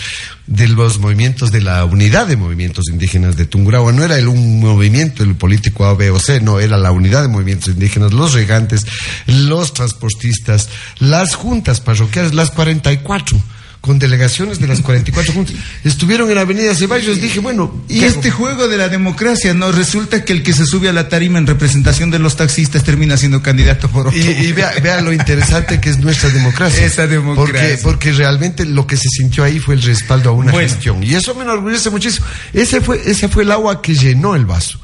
de 0.47 0.67
los 0.67 0.97
movimientos 0.99 1.51
de 1.51 1.61
la 1.61 1.83
unidad 1.85 2.25
de 2.25 2.37
movimientos 2.37 2.85
indígenas 2.89 3.35
de 3.35 3.45
Tungurahua, 3.45 3.91
no 3.91 4.03
era 4.03 4.17
el, 4.17 4.29
un 4.29 4.59
movimiento, 4.59 5.21
el 5.23 5.35
político 5.35 5.85
A, 5.85 5.93
B 5.93 6.09
o 6.09 6.19
C, 6.19 6.39
no, 6.39 6.59
era 6.59 6.77
la 6.77 6.91
unidad 6.91 7.21
de 7.21 7.27
movimientos 7.27 7.69
indígenas, 7.69 8.13
los 8.13 8.33
regantes, 8.33 8.85
los 9.27 9.73
transportistas, 9.73 10.69
las 10.99 11.35
juntas 11.35 11.81
parroquiales, 11.81 12.33
las 12.33 12.51
44 12.51 13.58
con 13.81 13.97
delegaciones 13.99 14.59
de 14.59 14.67
las 14.67 14.81
44 14.81 15.33
juntas, 15.33 15.55
estuvieron 15.83 16.29
en 16.29 16.37
Avenida 16.37 16.75
Ceballos, 16.75 17.21
dije, 17.21 17.39
bueno, 17.39 17.73
Y 17.87 17.99
¿qué 18.01 18.07
este 18.07 18.29
juego 18.31 18.67
de 18.67 18.77
la 18.77 18.89
democracia, 18.89 19.53
¿no? 19.53 19.71
Resulta 19.71 20.25
que 20.25 20.33
el 20.33 20.43
que 20.43 20.53
se 20.53 20.65
sube 20.65 20.89
a 20.89 20.93
la 20.93 21.07
tarima 21.09 21.39
en 21.39 21.47
representación 21.47 22.11
de 22.11 22.19
los 22.19 22.35
taxistas 22.35 22.83
termina 22.83 23.15
siendo 23.17 23.41
candidato 23.41 23.87
por 23.89 24.07
otro. 24.07 24.19
Y, 24.19 24.23
y 24.23 24.51
vea, 24.51 24.71
vea 24.83 25.01
lo 25.01 25.13
interesante 25.13 25.79
que 25.79 25.89
es 25.89 25.97
nuestra 25.99 26.29
democracia. 26.29 26.85
Esa 26.85 27.07
democracia. 27.07 27.53
Porque, 27.53 27.79
porque 27.83 28.11
realmente 28.11 28.65
lo 28.65 28.85
que 28.85 28.97
se 28.97 29.07
sintió 29.09 29.43
ahí 29.43 29.59
fue 29.59 29.75
el 29.75 29.81
respaldo 29.81 30.29
a 30.29 30.33
una 30.33 30.51
Bueno. 30.51 30.67
gestión. 30.67 31.03
Y 31.03 31.13
eso 31.15 31.33
me 31.35 31.43
enorgullece 31.43 31.89
muchísimo. 31.89 32.25
Ese 32.53 32.81
fue, 32.81 33.01
ese 33.05 33.29
fue 33.29 33.43
el 33.43 33.51
agua 33.51 33.81
que 33.81 33.95
llenó 33.95 34.35
el 34.35 34.45
vaso. 34.45 34.79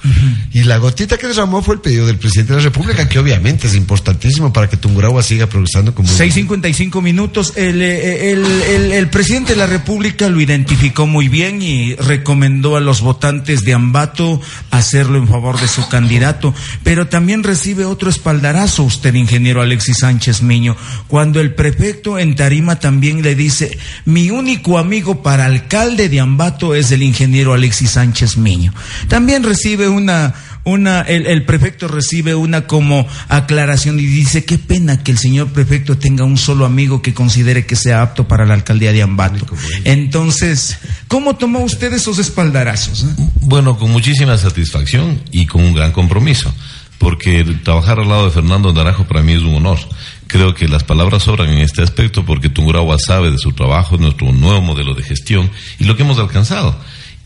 Y 0.53 0.63
la 0.63 0.77
gotita 0.77 1.17
que 1.17 1.27
derramó 1.27 1.61
fue 1.61 1.75
el 1.75 1.81
pedido 1.81 2.07
del 2.07 2.17
presidente 2.17 2.53
de 2.53 2.59
la 2.59 2.63
República, 2.65 3.07
que 3.09 3.19
obviamente 3.19 3.67
es 3.67 3.75
importantísimo 3.75 4.53
para 4.53 4.69
que 4.69 4.77
Tungurahua 4.77 5.21
siga 5.23 5.47
progresando 5.47 5.93
como... 5.93 6.07
6.55 6.09 7.01
minutos. 7.01 7.53
El, 7.55 7.81
eh, 7.81 8.31
el, 8.31 8.45
el, 8.91 9.09
presidente 9.09 9.53
de 9.53 9.59
la 9.59 9.67
República 9.67 10.29
lo 10.29 10.39
identificó 10.39 11.07
muy 11.07 11.29
bien 11.29 11.61
y 11.61 11.95
recomendó 11.95 12.75
a 12.75 12.81
los 12.81 13.01
votantes 13.01 13.61
de 13.61 13.73
Ambato 13.73 14.41
hacerlo 14.71 15.17
en 15.17 15.27
favor 15.27 15.59
de 15.59 15.67
su 15.67 15.87
candidato. 15.89 16.53
Pero 16.83 17.07
también 17.07 17.43
recibe 17.43 17.85
otro 17.85 18.09
espaldarazo 18.09 18.83
usted, 18.83 19.13
ingeniero 19.15 19.61
Alexis 19.61 19.99
Sánchez 19.99 20.41
Miño, 20.41 20.75
cuando 21.07 21.41
el 21.41 21.53
prefecto 21.53 22.19
en 22.19 22.35
Tarima 22.35 22.79
también 22.79 23.21
le 23.21 23.35
dice, 23.35 23.77
mi 24.05 24.29
único 24.29 24.77
amigo 24.77 25.21
para 25.23 25.45
alcalde 25.45 26.09
de 26.09 26.19
Ambato 26.19 26.75
es 26.75 26.91
el 26.91 27.03
ingeniero 27.03 27.53
Alexis 27.53 27.91
Sánchez 27.91 28.37
Miño. 28.37 28.73
También 29.07 29.43
recibe 29.43 29.89
una 29.89 30.33
una, 30.65 31.01
el, 31.01 31.27
el 31.27 31.45
prefecto 31.45 31.87
recibe 31.87 32.35
una 32.35 32.67
como 32.67 33.07
aclaración 33.29 33.99
y 33.99 34.05
dice, 34.05 34.45
qué 34.45 34.57
pena 34.57 35.03
que 35.03 35.11
el 35.11 35.17
señor 35.17 35.49
prefecto 35.49 35.97
tenga 35.97 36.25
un 36.25 36.37
solo 36.37 36.65
amigo 36.65 37.01
que 37.01 37.13
considere 37.13 37.65
que 37.65 37.75
sea 37.75 38.01
apto 38.01 38.27
para 38.27 38.45
la 38.45 38.55
alcaldía 38.55 38.91
de 38.91 39.03
Ambato. 39.03 39.45
Entonces, 39.83 40.77
¿cómo 41.07 41.35
tomó 41.35 41.59
usted 41.59 41.93
esos 41.93 42.17
espaldarazos? 42.17 43.03
eh? 43.03 43.29
Bueno, 43.41 43.77
con 43.77 43.91
muchísima 43.91 44.37
satisfacción 44.37 45.21
y 45.31 45.45
con 45.45 45.63
un 45.63 45.73
gran 45.73 45.91
compromiso, 45.91 46.53
porque 46.97 47.43
trabajar 47.63 47.99
al 47.99 48.09
lado 48.09 48.25
de 48.25 48.31
Fernando 48.31 48.73
Naranjo 48.73 49.05
para 49.05 49.21
mí 49.21 49.33
es 49.33 49.41
un 49.41 49.55
honor. 49.55 49.77
Creo 50.27 50.55
que 50.55 50.67
las 50.67 50.83
palabras 50.83 51.23
sobran 51.23 51.49
en 51.49 51.59
este 51.59 51.83
aspecto 51.83 52.25
porque 52.25 52.49
Tungurahua 52.49 52.97
sabe 52.97 53.29
de 53.29 53.37
su 53.37 53.51
trabajo, 53.51 53.97
nuestro 53.97 54.31
nuevo 54.31 54.61
modelo 54.61 54.95
de 54.95 55.03
gestión 55.03 55.51
y 55.77 55.83
lo 55.83 55.95
que 55.95 56.01
hemos 56.01 56.17
alcanzado. 56.17 56.75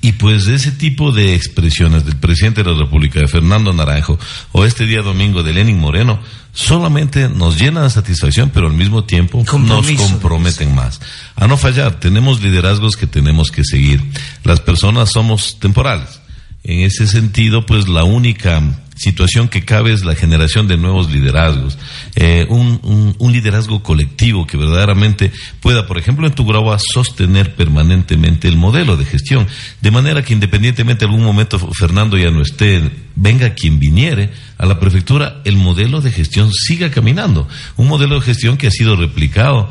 Y 0.01 0.13
pues 0.13 0.47
ese 0.47 0.71
tipo 0.71 1.11
de 1.11 1.35
expresiones 1.35 2.05
del 2.05 2.15
presidente 2.15 2.63
de 2.63 2.71
la 2.71 2.77
República, 2.77 3.19
de 3.19 3.27
Fernando 3.27 3.73
Naranjo, 3.73 4.17
o 4.53 4.63
este 4.63 4.85
día 4.85 5.01
domingo 5.01 5.43
de 5.43 5.51
Lenin 5.51 5.77
Moreno, 5.77 6.19
solamente 6.53 7.27
nos 7.27 7.59
llena 7.59 7.83
de 7.83 7.89
satisfacción, 7.89 8.49
pero 8.53 8.67
al 8.67 8.73
mismo 8.73 9.03
tiempo 9.03 9.43
nos 9.59 9.91
comprometen 9.91 10.73
más. 10.73 11.01
A 11.35 11.47
no 11.47 11.57
fallar, 11.57 11.99
tenemos 11.99 12.41
liderazgos 12.41 12.95
que 12.95 13.07
tenemos 13.07 13.51
que 13.51 13.65
seguir. 13.65 14.01
Las 14.45 14.61
personas 14.61 15.11
somos 15.11 15.59
temporales. 15.59 16.21
En 16.63 16.81
ese 16.81 17.07
sentido, 17.07 17.65
pues 17.65 17.87
la 17.87 18.03
única 18.03 18.61
situación 18.99 19.47
que 19.47 19.63
cabe 19.63 19.93
es 19.93 20.03
la 20.03 20.13
generación 20.13 20.67
de 20.67 20.75
nuevos 20.75 21.09
liderazgos, 21.09 21.77
eh, 22.15 22.45
un, 22.49 22.81
un, 22.83 23.15
un, 23.17 23.31
liderazgo 23.31 23.81
colectivo 23.81 24.45
que 24.45 24.57
verdaderamente 24.57 25.31
pueda, 25.61 25.87
por 25.87 25.97
ejemplo, 25.97 26.27
en 26.27 26.33
Tugurahua 26.33 26.77
sostener 26.79 27.55
permanentemente 27.55 28.49
el 28.49 28.57
modelo 28.57 28.97
de 28.97 29.05
gestión, 29.05 29.47
de 29.79 29.91
manera 29.91 30.21
que 30.21 30.33
independientemente 30.33 31.05
de 31.05 31.11
algún 31.11 31.25
momento 31.25 31.59
Fernando 31.79 32.17
ya 32.17 32.29
no 32.29 32.41
esté, 32.41 32.91
venga 33.15 33.53
quien 33.53 33.79
viniere 33.79 34.31
a 34.57 34.65
la 34.65 34.81
prefectura, 34.81 35.41
el 35.45 35.55
modelo 35.55 36.01
de 36.01 36.11
gestión 36.11 36.51
siga 36.51 36.91
caminando, 36.91 37.47
un 37.77 37.87
modelo 37.87 38.15
de 38.15 38.25
gestión 38.25 38.57
que 38.57 38.67
ha 38.67 38.71
sido 38.71 38.97
replicado 38.97 39.69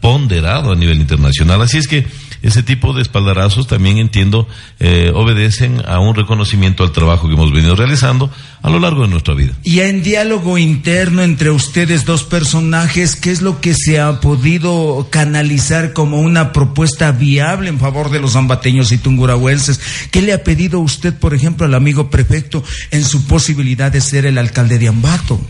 ponderado 0.00 0.72
a 0.72 0.76
nivel 0.76 1.00
internacional. 1.00 1.62
Así 1.62 1.78
es 1.78 1.88
que 1.88 2.06
ese 2.42 2.62
tipo 2.62 2.92
de 2.92 3.02
espaldarazos 3.02 3.66
también 3.66 3.98
entiendo 3.98 4.48
eh, 4.78 5.10
obedecen 5.14 5.82
a 5.86 6.00
un 6.00 6.14
reconocimiento 6.14 6.84
al 6.84 6.92
trabajo 6.92 7.28
que 7.28 7.34
hemos 7.34 7.52
venido 7.52 7.74
realizando 7.74 8.30
a 8.62 8.70
lo 8.70 8.80
largo 8.80 9.02
de 9.02 9.08
nuestra 9.08 9.34
vida. 9.34 9.52
Y 9.62 9.80
en 9.80 10.02
diálogo 10.02 10.58
interno 10.58 11.22
entre 11.22 11.50
ustedes 11.50 12.04
dos 12.04 12.24
personajes, 12.24 13.16
¿qué 13.16 13.30
es 13.30 13.42
lo 13.42 13.60
que 13.60 13.74
se 13.74 14.00
ha 14.00 14.20
podido 14.20 15.08
canalizar 15.10 15.92
como 15.92 16.20
una 16.20 16.52
propuesta 16.52 17.12
viable 17.12 17.68
en 17.68 17.78
favor 17.78 18.10
de 18.10 18.20
los 18.20 18.36
ambateños 18.36 18.92
y 18.92 18.98
tungurahuenses? 18.98 19.80
¿Qué 20.10 20.22
le 20.22 20.32
ha 20.32 20.42
pedido 20.42 20.80
usted, 20.80 21.14
por 21.14 21.34
ejemplo, 21.34 21.66
al 21.66 21.74
amigo 21.74 22.10
prefecto 22.10 22.64
en 22.90 23.04
su 23.04 23.24
posibilidad 23.26 23.92
de 23.92 24.00
ser 24.00 24.26
el 24.26 24.38
alcalde 24.38 24.78
de 24.78 24.88
Ambato? 24.88 25.40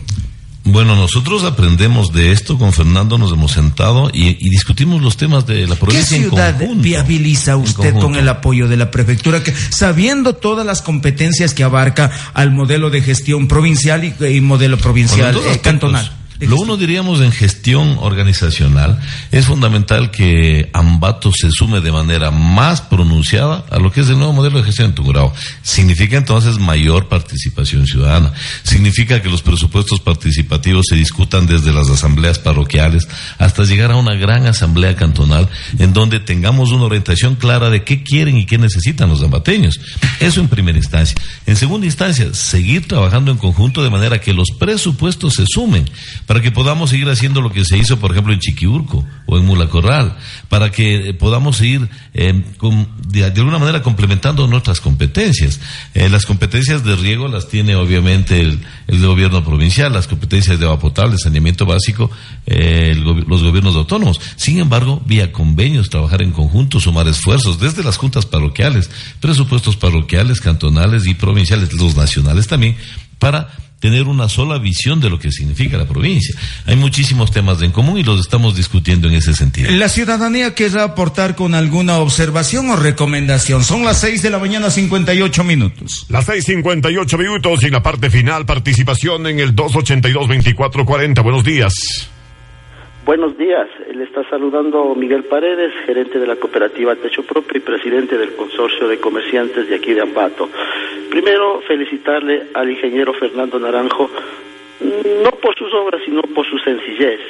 Bueno, 0.71 0.95
nosotros 0.95 1.43
aprendemos 1.43 2.11
de 2.11 2.31
esto 2.31 2.57
con 2.57 2.73
Fernando, 2.73 3.17
nos 3.17 3.31
hemos 3.31 3.53
sentado 3.53 4.09
y, 4.13 4.37
y 4.39 4.49
discutimos 4.49 5.01
los 5.01 5.15
temas 5.15 5.45
de 5.45 5.65
la 5.65 5.75
provincia. 5.75 6.17
¿Qué 6.17 6.23
ciudad 6.25 6.49
en 6.49 6.57
conjunto, 6.57 6.83
viabiliza 6.83 7.55
usted 7.55 7.93
con 7.95 8.15
el 8.15 8.27
apoyo 8.27 8.67
de 8.67 8.75
la 8.75 8.91
prefectura, 8.91 9.41
que 9.43 9.53
sabiendo 9.69 10.35
todas 10.35 10.65
las 10.65 10.81
competencias 10.81 11.53
que 11.53 11.63
abarca 11.63 12.11
al 12.33 12.51
modelo 12.51 12.89
de 12.89 13.01
gestión 13.01 13.47
provincial 13.47 14.03
y, 14.03 14.25
y 14.25 14.41
modelo 14.41 14.77
provincial 14.77 15.33
bueno, 15.35 15.51
eh, 15.51 15.59
cantonal? 15.59 16.11
Lo 16.39 16.57
uno 16.57 16.77
diríamos 16.77 17.21
en 17.21 17.31
gestión 17.31 17.97
organizacional, 17.99 18.99
es 19.31 19.45
fundamental 19.45 20.11
que 20.11 20.69
Ambato 20.73 21.31
se 21.31 21.49
sume 21.51 21.81
de 21.81 21.91
manera 21.91 22.29
más 22.31 22.81
pronunciada 22.81 23.65
a 23.71 23.79
lo 23.79 23.91
que 23.91 24.01
es 24.01 24.09
el 24.09 24.17
nuevo 24.17 24.33
modelo 24.33 24.59
de 24.59 24.65
gestión 24.65 24.89
en 24.89 24.95
Tugurao. 24.95 25.33
Significa 25.63 26.17
entonces 26.17 26.59
mayor 26.59 27.07
participación 27.07 27.87
ciudadana. 27.87 28.33
Significa 28.63 29.21
que 29.21 29.29
los 29.29 29.41
presupuestos 29.41 29.99
participativos 29.99 30.85
se 30.89 30.95
discutan 30.95 31.47
desde 31.47 31.73
las 31.73 31.89
asambleas 31.89 32.37
parroquiales 32.37 33.07
hasta 33.39 33.63
llegar 33.63 33.91
a 33.91 33.95
una 33.95 34.15
gran 34.15 34.45
asamblea 34.45 34.95
cantonal 34.95 35.49
en 35.79 35.93
donde 35.93 36.19
tengamos 36.19 36.71
una 36.71 36.85
orientación 36.85 37.35
clara 37.35 37.69
de 37.69 37.83
qué 37.83 38.03
quieren 38.03 38.37
y 38.37 38.45
qué 38.45 38.57
necesitan 38.57 39.09
los 39.09 39.23
ambateños. 39.23 39.79
Eso 40.19 40.39
en 40.39 40.47
primera 40.47 40.77
instancia. 40.77 41.19
En 41.45 41.55
segunda 41.55 41.85
instancia, 41.85 42.33
seguir 42.33 42.87
trabajando 42.87 43.31
en 43.31 43.37
conjunto 43.37 43.83
de 43.83 43.89
manera 43.89 44.21
que 44.21 44.33
los 44.33 44.49
presupuestos 44.59 45.33
se 45.33 45.45
sumen 45.47 45.89
para 46.27 46.41
que 46.41 46.51
podamos 46.51 46.89
seguir 46.89 47.09
haciendo 47.09 47.41
lo 47.41 47.51
que 47.51 47.63
se 47.63 47.77
hizo, 47.77 47.97
por 47.99 48.11
ejemplo, 48.11 48.33
en 48.33 48.39
Chiquiurco 48.39 49.03
o 49.25 49.37
en 49.37 49.45
Mulacorral, 49.45 50.17
para 50.49 50.69
que 50.71 51.15
podamos 51.17 51.55
seguir 51.55 51.89
eh, 52.13 52.43
de, 53.07 53.23
alguna 53.23 53.57
manera 53.57 53.81
complementando 53.81 54.45
nuestras 54.45 54.81
competencias. 54.81 55.61
Eh, 55.93 56.09
las 56.09 56.25
competencias 56.25 56.83
de 56.83 56.97
riego 56.97 57.29
las 57.29 57.47
tiene 57.47 57.77
obviamente 57.77 58.41
el, 58.41 58.59
gobierno 59.07 59.43
provincial, 59.45 59.93
las 59.93 60.07
competencias 60.07 60.59
de 60.59 60.65
agua 60.65 60.79
potable, 60.79 61.17
saneamiento 61.17 61.65
básico, 61.65 62.11
eh, 62.45 62.93
los 62.95 63.41
gobiernos 63.41 63.75
autónomos. 63.77 64.19
Sin 64.35 64.59
embargo, 64.59 65.01
vía 65.05 65.31
convenios, 65.31 65.89
trabajar 65.89 66.21
en 66.21 66.33
conjunto, 66.33 66.81
sumar 66.81 67.07
esfuerzos 67.07 67.57
desde 67.57 67.83
las 67.83 67.95
juntas 67.95 68.25
parroquiales, 68.25 68.89
presupuestos 69.21 69.77
parroquiales, 69.77 70.41
cantonales 70.41 71.07
y 71.07 71.13
provinciales, 71.13 71.71
los 71.71 71.95
nacionales 71.95 72.47
también, 72.47 72.75
para 73.17 73.47
tener 73.79 74.03
una 74.03 74.27
sola 74.29 74.57
visión 74.57 74.99
de 74.99 75.09
lo 75.09 75.19
que 75.19 75.31
significa 75.31 75.77
la 75.77 75.87
provincia. 75.87 76.35
Hay 76.65 76.75
muchísimos 76.75 77.31
temas 77.31 77.61
en 77.61 77.71
común 77.71 77.97
y 77.97 78.03
los 78.03 78.19
estamos 78.19 78.55
discutiendo 78.55 79.07
en 79.07 79.15
ese 79.15 79.33
sentido. 79.33 79.71
La 79.71 79.89
ciudadanía 79.89 80.55
querrá 80.55 80.83
aportar 80.83 81.35
con 81.35 81.53
alguna 81.53 81.97
observación 81.99 82.69
o 82.69 82.75
recomendación. 82.75 83.63
Son 83.63 83.85
las 83.85 83.99
6 84.01 84.21
de 84.21 84.29
la 84.29 84.39
mañana 84.39 84.69
58 84.69 85.43
minutos. 85.43 86.05
Las 86.09 86.27
6.58 86.27 87.17
minutos 87.17 87.63
y 87.63 87.69
la 87.69 87.83
parte 87.83 88.09
final 88.09 88.45
participación 88.45 89.27
en 89.27 89.39
el 89.39 89.55
282-2440. 89.55 91.23
Buenos 91.23 91.43
días. 91.43 91.73
Buenos 93.07 93.37
días, 93.37 93.69
le 93.95 94.03
está 94.03 94.29
saludando 94.29 94.93
Miguel 94.93 95.23
Paredes, 95.23 95.71
gerente 95.85 96.19
de 96.19 96.27
la 96.27 96.35
cooperativa 96.35 96.93
Techo 96.93 97.23
Propio 97.23 97.57
y 97.57 97.61
presidente 97.61 98.17
del 98.17 98.35
consorcio 98.35 98.85
de 98.85 98.99
comerciantes 98.99 99.69
de 99.69 99.75
aquí 99.75 99.93
de 99.93 100.01
Ambato. 100.01 100.49
Primero, 101.09 101.61
felicitarle 101.61 102.47
al 102.53 102.69
ingeniero 102.69 103.13
Fernando 103.13 103.59
Naranjo, 103.59 104.09
no 105.23 105.31
por 105.41 105.55
sus 105.57 105.73
obras, 105.73 106.01
sino 106.03 106.21
por 106.21 106.45
su 106.47 106.59
sencillez, 106.59 107.21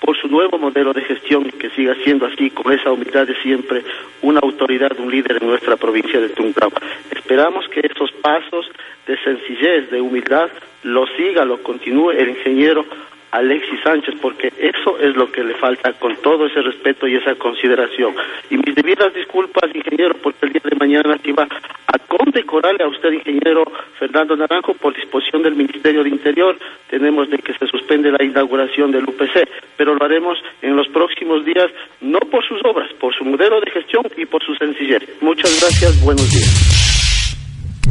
por 0.00 0.16
su 0.16 0.26
nuevo 0.26 0.58
modelo 0.58 0.92
de 0.92 1.02
gestión, 1.02 1.44
que 1.44 1.70
siga 1.70 1.94
siendo 2.02 2.26
así, 2.26 2.50
con 2.50 2.72
esa 2.72 2.90
humildad 2.90 3.24
de 3.24 3.40
siempre, 3.40 3.84
una 4.22 4.40
autoridad, 4.40 4.98
un 4.98 5.12
líder 5.12 5.38
en 5.40 5.46
nuestra 5.46 5.76
provincia 5.76 6.20
de 6.20 6.30
Tuncaba. 6.30 6.82
Esperamos 7.12 7.68
que 7.68 7.86
esos 7.88 8.10
pasos 8.10 8.68
de 9.06 9.16
sencillez, 9.22 9.92
de 9.92 10.00
humildad, 10.00 10.50
lo 10.82 11.06
siga, 11.16 11.44
lo 11.44 11.62
continúe 11.62 12.10
el 12.10 12.30
ingeniero 12.30 12.84
Alexis 13.34 13.80
Sánchez, 13.82 14.14
porque 14.22 14.52
eso 14.56 14.96
es 15.00 15.16
lo 15.16 15.30
que 15.32 15.42
le 15.42 15.54
falta 15.54 15.92
con 15.94 16.14
todo 16.16 16.46
ese 16.46 16.62
respeto 16.62 17.08
y 17.08 17.16
esa 17.16 17.34
consideración. 17.34 18.14
Y 18.48 18.56
mis 18.56 18.76
debidas 18.76 19.12
disculpas, 19.12 19.74
ingeniero, 19.74 20.14
porque 20.22 20.46
el 20.46 20.52
día 20.52 20.62
de 20.64 20.76
mañana 20.76 21.18
se 21.18 21.30
iba 21.30 21.42
a 21.42 21.98
condecorarle 21.98 22.84
a 22.84 22.88
usted, 22.88 23.10
ingeniero 23.10 23.64
Fernando 23.98 24.36
Naranjo, 24.36 24.74
por 24.74 24.94
disposición 24.94 25.42
del 25.42 25.56
Ministerio 25.56 26.04
de 26.04 26.10
Interior. 26.10 26.56
Tenemos 26.88 27.28
de 27.28 27.38
que 27.38 27.54
se 27.54 27.66
suspende 27.66 28.12
la 28.12 28.22
inauguración 28.22 28.92
del 28.92 29.02
UPC, 29.02 29.48
pero 29.76 29.94
lo 29.94 30.04
haremos 30.04 30.38
en 30.62 30.76
los 30.76 30.86
próximos 30.88 31.44
días, 31.44 31.66
no 32.00 32.20
por 32.20 32.46
sus 32.46 32.60
obras, 32.64 32.92
por 33.00 33.12
su 33.16 33.24
modelo 33.24 33.60
de 33.60 33.70
gestión 33.72 34.04
y 34.16 34.26
por 34.26 34.44
su 34.44 34.54
sencillez. 34.54 35.02
Muchas 35.20 35.60
gracias, 35.60 36.04
buenos 36.04 36.30
días. 36.30 36.73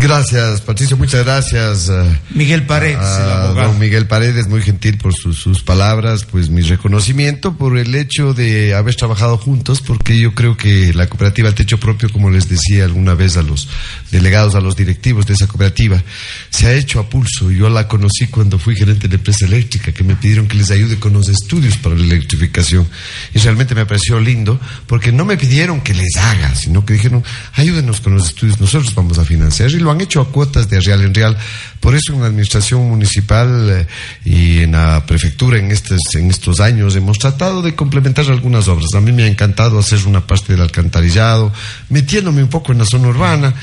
Gracias, 0.03 0.59
Patricio, 0.59 0.97
muchas 0.97 1.23
gracias. 1.23 1.87
Uh, 1.87 2.13
Miguel 2.31 2.65
Paredes, 2.65 2.97
a, 2.97 3.23
el 3.23 3.31
abogado. 3.31 3.69
Don 3.69 3.79
Miguel 3.79 4.05
Paredes, 4.05 4.49
muy 4.49 4.61
gentil 4.61 4.97
por 4.97 5.13
sus, 5.13 5.37
sus, 5.37 5.63
palabras, 5.63 6.25
pues 6.29 6.49
mi 6.49 6.61
reconocimiento 6.61 7.55
por 7.55 7.77
el 7.77 7.95
hecho 7.95 8.33
de 8.33 8.75
haber 8.75 8.95
trabajado 8.95 9.37
juntos, 9.37 9.79
porque 9.79 10.19
yo 10.19 10.35
creo 10.35 10.57
que 10.57 10.93
la 10.93 11.07
cooperativa 11.07 11.53
Techo 11.53 11.79
Propio, 11.79 12.09
como 12.09 12.29
les 12.29 12.49
decía 12.49 12.83
alguna 12.83 13.13
vez 13.13 13.37
a 13.37 13.43
los 13.43 13.69
delegados, 14.11 14.55
a 14.55 14.59
los 14.59 14.75
directivos 14.75 15.25
de 15.25 15.35
esa 15.35 15.47
cooperativa, 15.47 16.03
se 16.49 16.67
ha 16.67 16.73
hecho 16.73 16.99
a 16.99 17.07
pulso. 17.07 17.49
Yo 17.49 17.69
la 17.69 17.87
conocí 17.87 18.27
cuando 18.27 18.59
fui 18.59 18.75
gerente 18.75 19.07
de 19.07 19.15
empresa 19.15 19.45
eléctrica, 19.45 19.93
que 19.93 20.03
me 20.03 20.17
pidieron 20.17 20.49
que 20.49 20.57
les 20.57 20.69
ayude 20.69 20.99
con 20.99 21.13
los 21.13 21.29
estudios 21.29 21.77
para 21.77 21.95
la 21.95 22.03
electrificación. 22.03 22.85
Y 23.33 23.39
realmente 23.39 23.73
me 23.73 23.85
pareció 23.85 24.19
lindo, 24.19 24.59
porque 24.85 25.13
no 25.13 25.23
me 25.23 25.37
pidieron 25.37 25.79
que 25.79 25.93
les 25.93 26.17
haga, 26.17 26.55
sino 26.55 26.85
que 26.85 26.91
dijeron, 26.91 27.23
ayúdenos 27.53 28.01
con 28.01 28.15
los 28.15 28.27
estudios, 28.27 28.59
nosotros 28.59 28.93
vamos 28.93 29.17
a 29.17 29.23
financiar. 29.23 29.71
Y 29.71 29.79
lo 29.79 29.92
han 29.93 30.01
hecho 30.01 30.21
a 30.21 30.29
cuotas 30.29 30.69
de 30.69 30.79
real 30.79 31.01
en 31.01 31.13
real. 31.13 31.37
Por 31.79 31.95
eso 31.95 32.13
en 32.13 32.21
la 32.21 32.27
administración 32.27 32.87
municipal 32.87 33.69
eh, 33.69 33.87
y 34.25 34.59
en 34.59 34.73
la 34.73 35.05
prefectura 35.05 35.57
en 35.57 35.71
estos, 35.71 35.99
en 36.15 36.29
estos 36.29 36.59
años 36.59 36.95
hemos 36.95 37.19
tratado 37.19 37.61
de 37.61 37.75
complementar 37.75 38.25
algunas 38.29 38.67
obras. 38.67 38.93
A 38.95 39.01
mí 39.01 39.11
me 39.11 39.23
ha 39.23 39.27
encantado 39.27 39.79
hacer 39.79 39.99
una 40.05 40.25
parte 40.25 40.53
del 40.53 40.61
alcantarillado, 40.61 41.51
metiéndome 41.89 42.43
un 42.43 42.49
poco 42.49 42.71
en 42.71 42.79
la 42.79 42.85
zona 42.85 43.09
urbana, 43.09 43.53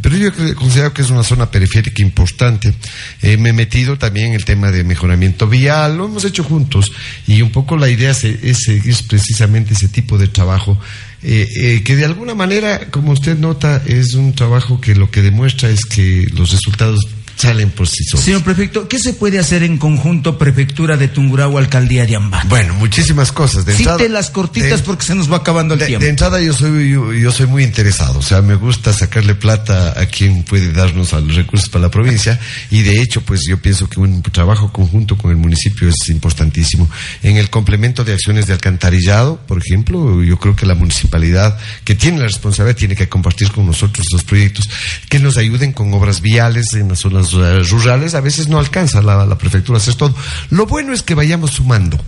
pero 0.00 0.16
yo 0.16 0.30
considero 0.54 0.92
que 0.92 1.02
es 1.02 1.10
una 1.10 1.22
zona 1.22 1.50
periférica 1.50 2.02
importante. 2.02 2.74
Eh, 3.22 3.36
me 3.36 3.50
he 3.50 3.52
metido 3.52 3.96
también 3.96 4.28
en 4.28 4.34
el 4.34 4.44
tema 4.44 4.70
de 4.70 4.84
mejoramiento 4.84 5.46
vial, 5.46 5.96
lo 5.96 6.06
hemos 6.06 6.24
hecho 6.24 6.44
juntos 6.44 6.90
y 7.26 7.42
un 7.42 7.50
poco 7.50 7.76
la 7.76 7.88
idea 7.88 8.10
es, 8.10 8.24
es, 8.24 8.68
es 8.68 9.02
precisamente 9.02 9.74
ese 9.74 9.88
tipo 9.88 10.18
de 10.18 10.28
trabajo 10.28 10.78
eh, 11.22 11.48
eh, 11.56 11.82
que 11.84 11.96
de 11.96 12.04
alguna 12.04 12.34
manera, 12.34 12.90
como 12.90 13.12
usted 13.12 13.36
nota, 13.36 13.82
es 13.86 14.14
un 14.14 14.34
trabajo 14.34 14.80
que 14.80 14.94
lo 14.94 15.10
que 15.10 15.22
demuestra 15.22 15.68
es 15.68 15.84
que 15.84 16.26
los 16.32 16.52
resultados 16.52 17.00
salen 17.38 17.70
por 17.70 17.86
sí 17.86 18.04
solos. 18.04 18.24
Señor 18.24 18.42
prefecto, 18.42 18.88
¿qué 18.88 18.98
se 18.98 19.12
puede 19.12 19.38
hacer 19.38 19.62
en 19.62 19.78
conjunto 19.78 20.38
prefectura 20.38 20.96
de 20.96 21.08
Tungurahua, 21.08 21.60
alcaldía 21.60 22.04
de 22.04 22.16
Ambato? 22.16 22.48
Bueno, 22.48 22.74
muchísimas 22.74 23.30
cosas. 23.32 23.64
De 23.64 23.76
entrada, 23.76 23.98
Cite 23.98 24.08
las 24.08 24.30
cortitas 24.30 24.80
de, 24.80 24.84
porque 24.84 25.04
se 25.04 25.14
nos 25.14 25.30
va 25.30 25.36
acabando 25.36 25.74
el 25.74 25.80
de, 25.80 25.86
tiempo. 25.86 26.04
De 26.04 26.10
entrada 26.10 26.40
yo 26.40 26.52
soy 26.52 26.90
yo, 26.90 27.12
yo, 27.12 27.30
soy 27.30 27.46
muy 27.46 27.62
interesado, 27.62 28.18
o 28.18 28.22
sea, 28.22 28.42
me 28.42 28.56
gusta 28.56 28.92
sacarle 28.92 29.34
plata 29.34 29.98
a 30.00 30.06
quien 30.06 30.42
puede 30.42 30.72
darnos 30.72 31.12
a 31.12 31.20
los 31.20 31.36
recursos 31.36 31.68
para 31.68 31.82
la 31.82 31.90
provincia 31.90 32.38
y 32.70 32.82
de 32.82 33.00
hecho, 33.00 33.20
pues 33.22 33.42
yo 33.48 33.60
pienso 33.60 33.88
que 33.88 34.00
un 34.00 34.22
trabajo 34.22 34.72
conjunto 34.72 35.16
con 35.16 35.30
el 35.30 35.36
municipio 35.36 35.88
es 35.88 36.08
importantísimo. 36.08 36.90
En 37.22 37.36
el 37.36 37.50
complemento 37.50 38.04
de 38.04 38.14
acciones 38.14 38.46
de 38.46 38.52
alcantarillado, 38.52 39.38
por 39.46 39.58
ejemplo, 39.58 40.22
yo 40.22 40.38
creo 40.38 40.56
que 40.56 40.66
la 40.66 40.74
municipalidad 40.74 41.56
que 41.84 41.94
tiene 41.94 42.18
la 42.18 42.24
responsabilidad 42.24 42.76
tiene 42.76 42.96
que 42.96 43.08
compartir 43.08 43.50
con 43.52 43.66
nosotros 43.66 44.06
los 44.12 44.24
proyectos 44.24 44.68
que 45.08 45.18
nos 45.18 45.36
ayuden 45.36 45.72
con 45.72 45.92
obras 45.94 46.20
viales 46.20 46.72
en 46.74 46.88
las 46.88 46.98
zonas 47.00 47.27
rurales, 47.32 48.14
a 48.14 48.20
veces 48.20 48.48
no 48.48 48.58
alcanza 48.58 49.02
la, 49.02 49.24
la, 49.26 49.38
prefectura 49.38 49.78
a 49.78 49.92
todo. 49.92 50.14
Lo 50.50 50.66
bueno 50.66 50.92
es 50.92 51.02
que 51.02 51.14
vayamos 51.14 51.52
sumando. 51.52 51.98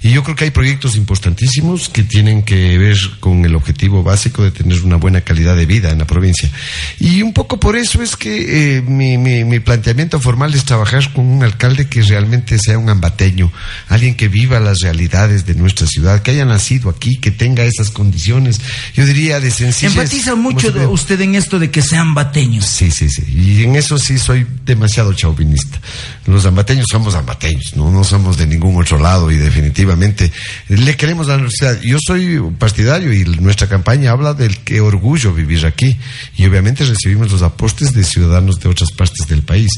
Y 0.00 0.10
yo 0.12 0.22
creo 0.22 0.36
que 0.36 0.44
hay 0.44 0.50
proyectos 0.50 0.96
importantísimos 0.96 1.88
que 1.88 2.04
tienen 2.04 2.42
que 2.44 2.78
ver 2.78 2.96
con 3.18 3.44
el 3.44 3.56
objetivo 3.56 4.02
básico 4.02 4.44
de 4.44 4.52
tener 4.52 4.82
una 4.82 4.96
buena 4.96 5.22
calidad 5.22 5.56
de 5.56 5.66
vida 5.66 5.90
en 5.90 5.98
la 5.98 6.06
provincia. 6.06 6.48
Y 7.00 7.22
un 7.22 7.32
poco 7.32 7.58
por 7.58 7.76
eso 7.76 8.00
es 8.02 8.16
que 8.16 8.76
eh, 8.76 8.82
mi, 8.82 9.18
mi, 9.18 9.44
mi 9.44 9.58
planteamiento 9.58 10.20
formal 10.20 10.54
es 10.54 10.64
trabajar 10.64 11.12
con 11.12 11.26
un 11.26 11.42
alcalde 11.42 11.88
que 11.88 12.02
realmente 12.02 12.58
sea 12.58 12.78
un 12.78 12.88
ambateño, 12.88 13.50
alguien 13.88 14.14
que 14.14 14.28
viva 14.28 14.60
las 14.60 14.78
realidades 14.82 15.46
de 15.46 15.54
nuestra 15.54 15.86
ciudad, 15.86 16.22
que 16.22 16.30
haya 16.30 16.44
nacido 16.44 16.90
aquí, 16.90 17.16
que 17.16 17.32
tenga 17.32 17.64
esas 17.64 17.90
condiciones, 17.90 18.60
yo 18.94 19.04
diría 19.04 19.40
de 19.40 19.50
sencillez. 19.50 19.96
Enfatiza 19.96 20.36
mucho 20.36 20.72
usted 20.90 21.20
en 21.20 21.34
esto 21.34 21.58
de 21.58 21.70
que 21.70 21.82
sean 21.82 22.14
bateños. 22.14 22.66
Sí, 22.66 22.90
sí, 22.90 23.08
sí. 23.08 23.24
Y 23.28 23.64
en 23.64 23.74
eso 23.74 23.98
sí 23.98 24.18
soy 24.18 24.46
demasiado 24.64 25.12
chauvinista. 25.12 25.80
Los 26.26 26.46
ambateños 26.46 26.86
somos 26.90 27.14
ambateños, 27.14 27.74
¿no? 27.74 27.90
No 27.90 28.04
somos 28.04 28.36
de 28.36 28.46
ningún 28.46 28.80
otro 28.80 28.98
lado 28.98 29.30
y 29.30 29.36
definitivamente 29.36 29.87
le 30.68 30.96
queremos 30.96 31.26
a 31.26 31.30
la 31.30 31.36
universidad. 31.36 31.80
Yo 31.82 31.98
soy 32.00 32.40
partidario 32.58 33.12
y 33.12 33.24
nuestra 33.24 33.68
campaña 33.68 34.12
habla 34.12 34.34
del 34.34 34.58
que 34.58 34.80
orgullo 34.80 35.32
vivir 35.32 35.66
aquí. 35.66 35.96
Y 36.36 36.46
obviamente 36.46 36.84
recibimos 36.84 37.30
los 37.30 37.42
aportes 37.42 37.92
de 37.92 38.04
ciudadanos 38.04 38.60
de 38.60 38.68
otras 38.68 38.92
partes 38.92 39.26
del 39.28 39.42
país. 39.42 39.70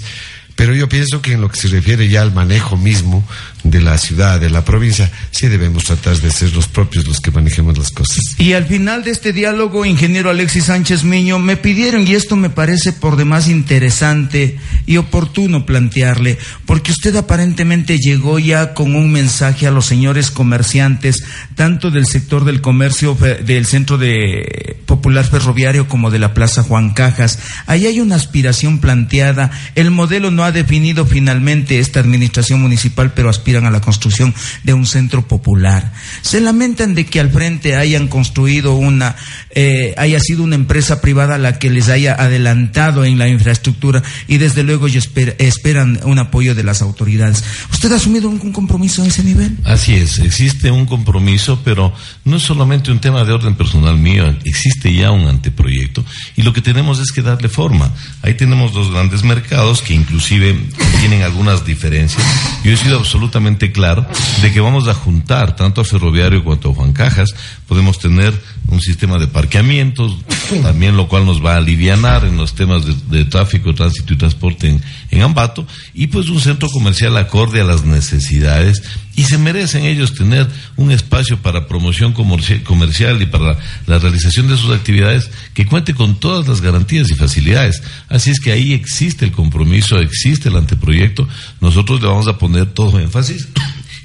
Pero 0.57 0.75
yo 0.75 0.89
pienso 0.89 1.23
que 1.23 1.33
en 1.33 1.41
lo 1.41 1.49
que 1.49 1.59
se 1.59 1.69
refiere 1.69 2.09
ya 2.09 2.21
al 2.21 2.35
manejo 2.35 2.77
mismo 2.77 3.25
de 3.63 3.81
la 3.81 3.99
ciudad, 3.99 4.41
de 4.41 4.51
la 4.51 4.65
provincia, 4.65 5.11
sí 5.31 5.49
debemos 5.49 5.85
tratar 5.85 6.17
de 6.17 6.31
ser 6.31 6.53
los 6.55 6.69
propios 6.69 7.07
los 7.07 7.21
que 7.21 7.31
manejemos 7.31 7.77
las 7.77 7.91
cosas. 7.91 8.19
Y 8.39 8.53
al 8.53 8.67
final 8.67 9.05
de 9.05 9.11
este 9.11 9.33
diálogo, 9.33 9.85
ingeniero 9.85 10.31
Alexis 10.31 10.65
Sánchez 10.65 11.05
Miño, 11.05 11.39
me 11.39 11.57
pidieron, 11.57 12.07
y 12.07 12.15
esto 12.15 12.37
me 12.37 12.51
parece 12.51 12.93
por 12.93 13.17
demás 13.17 13.49
interesante 13.49 14.59
y 14.87 14.97
oportuno 14.97 15.67
plantearle, 15.67 16.39
porque 16.67 16.93
usted 16.93 17.15
aparentemente 17.17 17.99
llegó 17.99 18.39
ya 18.39 18.75
con 18.75 18.95
un 18.95 19.13
mensaje 19.13 19.67
a 19.67 19.71
los 19.71 19.87
señores 19.87 20.31
comerciantes, 20.31 21.25
tanto 21.55 21.91
del 21.91 22.07
sector 22.07 22.45
del 22.45 22.61
comercio 22.61 23.17
del 23.45 23.67
centro 23.67 23.99
de 23.99 24.77
popular 24.87 25.25
ferroviario 25.25 25.89
como 25.89 26.11
de 26.11 26.19
la 26.19 26.35
Plaza 26.35 26.63
Juan 26.63 26.91
Cajas. 26.91 27.39
Ahí 27.67 27.87
hay 27.87 28.01
una 28.01 28.17
aspiración 28.17 28.81
planteada. 28.81 29.51
El 29.75 29.91
modelo 29.91 30.31
no 30.31 30.45
ha 30.45 30.53
definido 30.53 31.07
finalmente 31.07 31.79
esta 31.79 32.01
administración 32.01 32.61
municipal, 32.61 33.13
pero 33.15 33.31
aspiran 33.51 33.67
a 33.67 33.71
la 33.71 33.81
construcción 33.81 34.33
de 34.63 34.75
un 34.75 34.87
centro 34.87 35.27
popular. 35.27 35.93
Se 36.23 36.41
lamentan 36.41 36.95
de 36.95 37.05
que 37.07 37.19
al 37.19 37.31
frente 37.31 37.75
hayan 37.75 38.07
construido 38.07 38.75
una, 38.77 39.17
eh, 39.57 39.93
haya 39.97 40.21
sido 40.21 40.45
una 40.45 40.55
empresa 40.55 41.01
privada 41.01 41.37
la 41.37 41.59
que 41.59 41.69
les 41.69 41.89
haya 41.89 42.15
adelantado 42.15 43.05
en 43.05 43.19
la 43.19 43.29
infraestructura 43.29 44.05
y 44.29 44.39
desde 44.39 44.63
luego 44.63 44.87
ellos 44.87 45.11
esper- 45.13 45.35
esperan 45.41 45.99
un 46.05 46.21
apoyo 46.21 46.55
de 46.55 46.63
las 46.63 46.81
autoridades. 46.81 47.43
¿Usted 47.73 47.91
ha 47.91 47.97
asumido 47.97 48.31
algún 48.31 48.53
compromiso 48.53 49.03
a 49.03 49.09
ese 49.09 49.25
nivel? 49.25 49.57
Así 49.65 49.95
es, 49.95 50.21
existe 50.21 50.71
un 50.71 50.87
compromiso, 50.87 51.61
pero 51.65 51.93
no 52.25 52.37
es 52.37 52.45
solamente 52.45 52.93
un 52.93 53.01
tema 53.01 53.25
de 53.25 53.33
orden 53.33 53.57
personal 53.57 53.99
mío, 53.99 54.33
existe 54.45 54.95
ya 54.95 55.11
un 55.11 55.27
anteproyecto 55.27 56.05
y 56.37 56.43
lo 56.43 56.53
que 56.53 56.61
tenemos 56.63 57.01
es 57.01 57.11
que 57.11 57.23
darle 57.23 57.49
forma. 57.49 57.91
Ahí 58.23 58.35
tenemos 58.35 58.73
dos 58.73 58.93
grandes 58.93 59.25
mercados 59.25 59.83
que 59.83 59.95
inclusive 59.95 60.57
tienen 61.01 61.23
algunas 61.23 61.65
diferencias. 61.67 62.23
Yo 62.63 62.71
he 62.73 62.77
sido 62.77 62.99
absolutamente 62.99 63.40
claro 63.73 64.07
de 64.43 64.53
que 64.53 64.61
vamos 64.61 64.89
a 64.89 64.95
juntar 64.95 65.57
tanto 65.57 65.81
a 65.81 65.85
Ferroviario 65.85 66.45
cuanto 66.45 66.71
a 66.71 66.75
Juan 66.75 66.93
Cajas, 66.93 67.31
podemos 67.67 67.99
tener 67.99 68.33
un 68.69 68.81
sistema 68.81 69.19
de 69.19 69.27
parqueamientos, 69.27 70.17
también 70.63 70.97
lo 70.97 71.09
cual 71.09 71.27
nos 71.27 71.45
va 71.45 71.55
a 71.55 71.57
alivianar 71.57 72.25
en 72.25 72.37
los 72.37 72.55
temas 72.55 72.85
de, 72.85 72.95
de 73.19 73.25
tráfico, 73.25 73.75
tránsito 73.75 74.15
y 74.15 74.19
transporte 74.19 74.69
en, 74.69 74.83
en 75.11 75.23
Ambato, 75.23 75.67
y 75.95 76.09
pues 76.09 76.29
un 76.29 76.41
centro 76.41 76.69
comercial 76.69 77.17
acorde 77.17 77.61
a 77.61 77.65
las 77.65 77.85
necesidades, 77.85 78.83
y 79.17 79.25
se 79.25 79.39
merecen 79.39 79.85
ellos 79.85 80.15
tener 80.15 80.49
un 80.77 80.93
espacio 80.93 81.39
para 81.39 81.67
promoción 81.67 82.15
comerci- 82.15 82.63
comercial 82.63 83.21
y 83.21 83.27
para 83.27 83.59
la 83.87 83.99
realización 83.99 84.49
de 84.49 84.57
sus 84.57 84.71
actividades 84.71 85.31
que 85.55 85.67
cuente 85.67 85.95
con 85.95 86.19
todas 86.21 86.47
las 86.49 86.61
garantías 86.61 87.11
y 87.11 87.15
facilidades. 87.15 87.83
Así 88.09 88.31
es 88.31 88.41
que 88.41 88.53
ahí 88.53 88.73
existe 88.73 89.25
el 89.25 89.33
compromiso, 89.33 89.99
existe 89.99 90.49
el 90.49 90.57
anteproyecto, 90.57 91.29
nosotros 91.61 92.01
le 92.01 92.09
vamos 92.09 92.29
a 92.29 92.39
poner 92.39 92.67
todo 92.67 92.99
énfasis. 92.99 93.49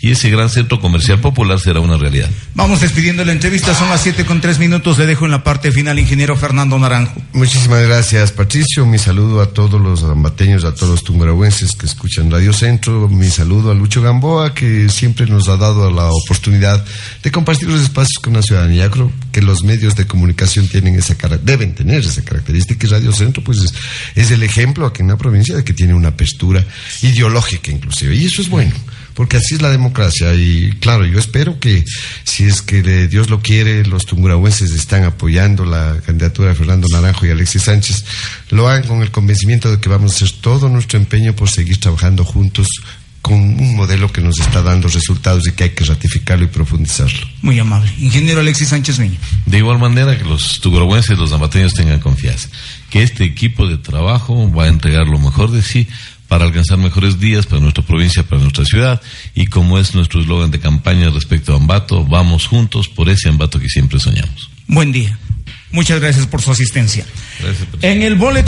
Y 0.05 0.11
ese 0.11 0.29
gran 0.29 0.51
centro 0.51 0.79
comercial 0.79 1.19
popular 1.19 1.59
será 1.59 1.79
una 1.79 1.97
realidad. 1.97 2.29
Vamos 2.53 2.81
despidiendo 2.81 3.25
la 3.25 3.31
entrevista, 3.31 3.73
son 3.73 3.89
las 3.89 4.01
siete 4.01 4.23
con 4.23 4.39
tres 4.39 4.59
minutos. 4.59 4.99
Le 4.99 5.07
dejo 5.07 5.25
en 5.25 5.31
la 5.31 5.43
parte 5.43 5.71
final, 5.71 5.97
ingeniero 5.97 6.37
Fernando 6.37 6.77
Naranjo. 6.77 7.19
Muchísimas 7.33 7.81
gracias, 7.81 8.31
Patricio. 8.31 8.85
Mi 8.85 8.99
saludo 8.99 9.41
a 9.41 9.47
todos 9.47 9.81
los 9.81 10.03
ambateños, 10.03 10.63
a 10.63 10.75
todos 10.75 10.89
los 10.91 11.03
tungurahuenses 11.03 11.71
que 11.75 11.87
escuchan 11.87 12.29
Radio 12.29 12.53
Centro. 12.53 13.09
Mi 13.09 13.31
saludo 13.31 13.71
a 13.71 13.73
Lucho 13.73 14.03
Gamboa, 14.03 14.53
que 14.53 14.89
siempre 14.89 15.25
nos 15.25 15.47
ha 15.49 15.57
dado 15.57 15.89
la 15.89 16.07
oportunidad 16.11 16.85
de 17.23 17.31
compartir 17.31 17.67
los 17.67 17.81
espacios 17.81 18.19
con 18.21 18.33
la 18.33 18.43
ciudadanía. 18.43 18.91
Creo 18.91 19.11
que 19.31 19.41
los 19.41 19.63
medios 19.63 19.95
de 19.95 20.05
comunicación 20.05 20.67
tienen 20.67 20.93
esa 20.99 21.15
cara- 21.15 21.39
deben 21.39 21.73
tener 21.73 22.01
esa 22.01 22.23
característica 22.23 22.85
y 22.85 22.89
Radio 22.91 23.11
Centro, 23.11 23.43
pues 23.43 23.57
es, 23.57 23.73
es 24.13 24.29
el 24.29 24.43
ejemplo 24.43 24.85
aquí 24.85 25.01
en 25.01 25.07
la 25.07 25.17
provincia 25.17 25.55
de 25.55 25.63
que 25.63 25.73
tiene 25.73 25.95
una 25.95 26.09
apertura 26.09 26.63
ideológica, 27.01 27.71
inclusive. 27.71 28.15
Y 28.15 28.25
eso 28.25 28.43
es 28.43 28.49
bueno 28.49 28.71
porque 29.15 29.37
así 29.37 29.55
es 29.55 29.61
la 29.61 29.69
democracia 29.71 30.33
y 30.35 30.71
claro, 30.79 31.05
yo 31.05 31.17
espero 31.17 31.59
que 31.59 31.83
si 32.23 32.43
es 32.43 32.61
que 32.61 32.83
le- 32.83 33.07
Dios 33.07 33.29
lo 33.31 33.41
quiere, 33.41 33.85
los 33.85 34.05
tungurahuenses 34.05 34.71
están 34.71 35.03
apoyando 35.05 35.65
la 35.65 35.97
candidatura 36.05 36.49
de 36.49 36.55
Fernando 36.55 36.87
Naranjo 36.91 37.25
y 37.25 37.31
Alexis 37.31 37.63
Sánchez, 37.63 38.05
lo 38.51 38.67
hagan 38.67 38.83
con 38.87 39.01
el 39.01 39.11
convencimiento 39.11 39.71
de 39.71 39.79
que 39.79 39.89
vamos 39.89 40.11
a 40.11 40.15
hacer 40.15 40.31
todo 40.41 40.69
nuestro 40.69 40.99
empeño 40.99 41.35
por 41.35 41.49
seguir 41.49 41.79
trabajando 41.79 42.23
juntos 42.23 42.67
con 43.21 43.39
un 43.39 43.75
modelo 43.75 44.11
que 44.11 44.21
nos 44.21 44.39
está 44.39 44.61
dando 44.61 44.87
resultados 44.87 45.47
y 45.47 45.53
que 45.53 45.63
hay 45.63 45.69
que 45.71 45.83
ratificarlo 45.83 46.45
y 46.45 46.47
profundizarlo. 46.47 47.27
Muy 47.41 47.57
amable. 47.57 47.91
Ingeniero 47.97 48.39
Alexis 48.41 48.67
Sánchez 48.67 48.99
Miño. 48.99 49.17
De 49.47 49.57
igual 49.57 49.79
manera 49.79 50.15
que 50.15 50.23
los 50.25 50.59
tugorobuenses, 50.59 51.17
los 51.17 51.31
ambateños 51.33 51.73
tengan 51.73 51.99
confianza, 51.99 52.49
que 52.91 53.01
este 53.01 53.23
equipo 53.23 53.65
de 53.67 53.79
trabajo 53.79 54.51
va 54.53 54.65
a 54.65 54.67
entregar 54.67 55.07
lo 55.07 55.17
mejor 55.17 55.49
de 55.49 55.63
sí 55.63 55.87
para 56.27 56.45
alcanzar 56.45 56.77
mejores 56.77 57.19
días 57.19 57.45
para 57.45 57.61
nuestra 57.61 57.83
provincia, 57.83 58.23
para 58.23 58.41
nuestra 58.41 58.65
ciudad, 58.65 59.01
y 59.33 59.47
como 59.47 59.79
es 59.79 59.95
nuestro 59.95 60.21
eslogan 60.21 60.51
de 60.51 60.59
campaña 60.59 61.09
respecto 61.09 61.53
a 61.53 61.57
Ambato, 61.57 62.05
vamos 62.05 62.47
juntos 62.47 62.87
por 62.87 63.09
ese 63.09 63.29
Ambato 63.29 63.59
que 63.59 63.69
siempre 63.69 63.99
soñamos. 63.99 64.49
Buen 64.67 64.91
día. 64.91 65.17
Muchas 65.71 65.99
gracias 65.99 66.25
por 66.27 66.41
su 66.41 66.51
asistencia. 66.51 67.05
Gracias. 67.39 67.67
En 67.81 68.01
el 68.01 68.15
boletín 68.15 68.43